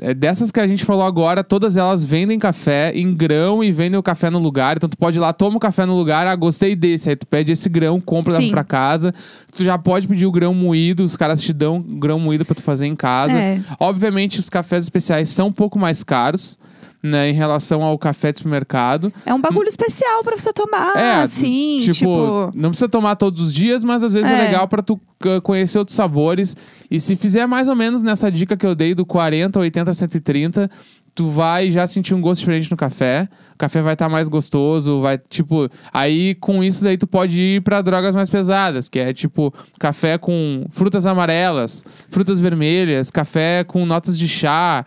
É, 0.00 0.14
dessas 0.14 0.50
que 0.50 0.58
a 0.58 0.66
gente 0.66 0.84
falou 0.84 1.04
agora, 1.04 1.44
todas 1.44 1.76
elas 1.76 2.02
vendem 2.02 2.38
café 2.38 2.92
em 2.94 3.14
grão 3.14 3.62
e 3.62 3.70
vendem 3.70 3.98
o 3.98 4.02
café 4.02 4.30
no 4.30 4.38
lugar. 4.38 4.76
Então 4.76 4.88
tu 4.88 4.96
pode 4.96 5.18
ir 5.18 5.20
lá, 5.20 5.32
toma 5.32 5.58
o 5.58 5.60
café 5.60 5.84
no 5.84 5.94
lugar, 5.94 6.26
ah, 6.26 6.34
gostei 6.34 6.74
desse. 6.74 7.10
Aí 7.10 7.16
tu 7.16 7.26
pede 7.26 7.52
esse 7.52 7.68
grão, 7.68 8.00
compra 8.00 8.36
Sim. 8.36 8.50
pra 8.50 8.64
casa. 8.64 9.14
Tu 9.54 9.64
já 9.64 9.76
pode 9.76 10.08
pedir 10.08 10.24
o 10.24 10.32
grão 10.32 10.54
moído, 10.54 11.04
os 11.04 11.14
caras 11.14 11.42
te 11.42 11.52
dão 11.52 11.82
grão 11.82 12.18
moído 12.18 12.44
pra 12.44 12.54
tu 12.54 12.62
fazer 12.62 12.86
em 12.86 12.96
casa. 12.96 13.38
É. 13.38 13.60
Obviamente, 13.78 14.40
os 14.40 14.48
cafés 14.48 14.84
especiais 14.84 15.28
são 15.28 15.48
um 15.48 15.52
pouco 15.52 15.78
mais 15.78 16.02
caros, 16.02 16.58
né, 17.02 17.28
em 17.30 17.32
relação 17.32 17.82
ao 17.82 17.98
café 17.98 18.30
de 18.30 18.38
supermercado. 18.38 19.12
É 19.26 19.34
um 19.34 19.40
bagulho 19.40 19.68
especial 19.68 20.22
pra 20.22 20.36
você 20.36 20.52
tomar, 20.52 20.96
É, 20.96 21.14
assim, 21.22 21.80
tipo, 21.80 21.92
tipo... 21.92 22.50
não 22.54 22.70
precisa 22.70 22.88
tomar 22.88 23.16
todos 23.16 23.40
os 23.40 23.52
dias, 23.52 23.82
mas 23.82 24.04
às 24.04 24.12
vezes 24.12 24.30
é, 24.30 24.38
É. 24.40 24.44
legal 24.46 24.68
pra 24.68 24.82
tu 24.82 25.00
conhecer 25.42 25.78
outros 25.78 25.96
sabores. 25.96 26.56
E 26.90 27.00
se 27.00 27.16
fizer 27.16 27.46
mais 27.46 27.66
ou 27.68 27.74
menos 27.74 28.02
nessa 28.02 28.30
dica 28.30 28.56
que 28.56 28.64
eu 28.66 28.74
dei 28.74 28.94
do 28.94 29.04
40, 29.04 29.58
80, 29.58 29.92
130, 29.94 30.70
tu 31.14 31.28
vai 31.28 31.70
já 31.70 31.86
sentir 31.86 32.14
um 32.14 32.20
gosto 32.20 32.40
diferente 32.40 32.70
no 32.70 32.76
café. 32.76 33.28
O 33.54 33.58
café 33.58 33.82
vai 33.82 33.92
estar 33.92 34.08
mais 34.08 34.28
gostoso, 34.28 35.00
vai 35.00 35.18
tipo, 35.18 35.68
aí 35.92 36.34
com 36.36 36.62
isso 36.64 36.82
daí 36.82 36.96
tu 36.96 37.06
pode 37.06 37.40
ir 37.40 37.62
pra 37.62 37.82
drogas 37.82 38.14
mais 38.14 38.30
pesadas, 38.30 38.88
que 38.88 38.98
é 38.98 39.12
tipo 39.12 39.52
café 39.78 40.16
com 40.18 40.64
frutas 40.70 41.04
amarelas, 41.04 41.84
frutas 42.10 42.40
vermelhas, 42.40 43.10
café 43.10 43.62
com 43.64 43.84
notas 43.84 44.18
de 44.18 44.26
chá, 44.26 44.84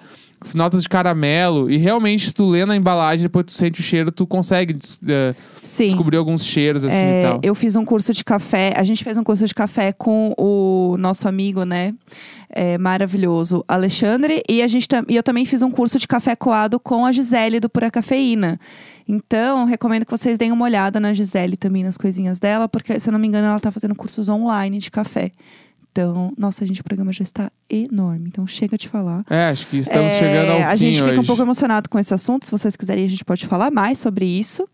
notas 0.54 0.84
de 0.84 0.90
caramelo. 0.90 1.70
E 1.72 1.78
realmente, 1.78 2.28
se 2.28 2.34
tu 2.34 2.46
lê 2.46 2.66
na 2.66 2.76
embalagem, 2.76 3.24
depois 3.24 3.46
tu 3.46 3.52
sente 3.54 3.80
o 3.80 3.84
cheiro, 3.84 4.12
tu 4.12 4.26
consegue 4.28 4.74
des- 4.74 5.00
eh, 5.08 5.34
descobrir 5.64 6.18
alguns 6.18 6.46
cheiros 6.46 6.84
assim 6.84 6.96
É, 6.98 7.22
e 7.22 7.28
tal. 7.30 7.40
eu 7.44 7.56
fiz 7.56 7.76
um 7.76 7.84
curso 7.86 8.14
de 8.14 8.24
café. 8.24 8.74
A 8.76 8.84
gente 8.84 9.04
fez 9.04 9.18
um 9.18 9.24
curso 9.24 9.46
de 9.46 9.54
café 9.56 9.92
com 9.92 10.34
o 10.38 10.96
nosso 11.00 11.28
amigo, 11.28 11.64
né? 11.64 11.94
É, 12.50 12.78
maravilhoso, 12.78 13.64
Alexandre. 13.68 14.42
E, 14.48 14.62
a 14.62 14.68
gente, 14.68 14.88
e 15.10 15.16
eu 15.16 15.24
também 15.24 15.46
fiz 15.46 15.62
um 15.62 15.72
curso 15.72 15.98
de 16.00 16.08
café 16.08 16.36
coado 16.36 16.80
com 16.80 17.06
a 17.06 17.12
Gisele 17.12 17.60
do 17.60 17.68
Pura 17.70 17.90
Cafeína. 17.92 18.60
Então, 19.08 19.66
recomendo 19.66 20.06
que 20.06 20.12
vocês 20.12 20.38
deem 20.38 20.52
uma 20.52 20.66
olhada 20.66 21.00
na 21.00 21.14
Gisele 21.14 21.58
também, 21.58 21.84
nas 21.84 21.98
coisinhas 21.98 22.40
dela, 22.40 22.68
porque, 22.68 23.00
se 23.00 23.08
eu 23.10 23.12
não 23.12 23.20
me 23.20 23.28
engano, 23.28 23.48
ela 23.48 23.60
tá 23.60 23.72
fazendo 23.72 23.94
cursos 23.94 24.30
online 24.30 24.78
de 24.80 24.90
café. 24.90 25.32
Então, 25.98 26.34
nossa, 26.38 26.66
gente, 26.66 26.82
o 26.82 26.84
programa 26.84 27.14
já 27.14 27.24
está 27.24 27.50
enorme. 27.70 28.26
Então, 28.28 28.46
chega 28.46 28.78
de 28.78 28.90
falar. 28.90 29.24
É, 29.30 29.46
acho 29.48 29.66
que 29.68 29.78
estamos 29.78 30.12
É, 30.12 30.20
chegando 30.20 30.52
ao 30.52 30.58
fim 30.58 30.64
A 30.64 30.76
gente 30.76 31.02
hoje. 31.02 31.10
fica 31.12 31.22
um 31.22 31.26
pouco 31.26 31.42
emocionado 31.42 31.90
com 31.90 31.98
esse 31.98 32.14
assunto. 32.14 32.44
Se 32.46 32.52
vocês 32.52 32.76
quiserem, 32.76 33.06
a 33.06 33.08
gente 33.08 33.24
pode 33.24 33.46
falar 33.48 33.72
mais 33.72 33.98
sobre 33.98 34.26
isso. 34.26 34.68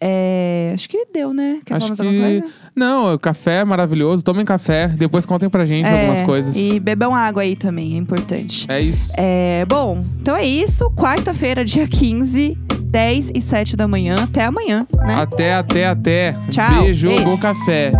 É, 0.00 0.70
acho 0.74 0.88
que 0.88 1.04
deu, 1.12 1.34
né? 1.34 1.60
Quer 1.66 1.74
Acho 1.74 1.88
falar 1.88 1.96
mais 1.98 2.00
alguma 2.00 2.26
que- 2.26 2.40
coisa? 2.40 2.54
Não, 2.74 3.18
café 3.18 3.60
é 3.60 3.64
maravilhoso. 3.66 4.24
Tomem 4.24 4.42
café, 4.46 4.88
depois 4.88 5.26
contem 5.26 5.50
pra 5.50 5.66
gente 5.66 5.84
É, 5.86 6.00
algumas 6.00 6.22
coisas. 6.22 6.56
E 6.56 6.80
bebam 6.80 7.14
água 7.14 7.42
aí 7.42 7.56
também, 7.56 7.92
é 7.92 7.98
importante. 7.98 8.64
É 8.66 8.80
isso. 8.80 9.12
É, 9.18 9.66
bom, 9.68 10.02
então 10.18 10.34
é 10.34 10.46
isso. 10.46 10.90
Quarta-feira, 10.92 11.62
dia 11.62 11.86
15, 11.86 12.56
10 12.84 13.30
e 13.34 13.42
7 13.42 13.76
da 13.76 13.86
manhã. 13.86 14.16
Até 14.22 14.46
amanhã, 14.46 14.86
né? 15.06 15.14
Até, 15.16 15.54
até, 15.56 15.86
até. 15.88 16.32
Tchau. 16.50 16.84
Beijo, 16.84 17.08
Beijo. 17.08 17.24
bom 17.26 17.36
café. 17.36 17.92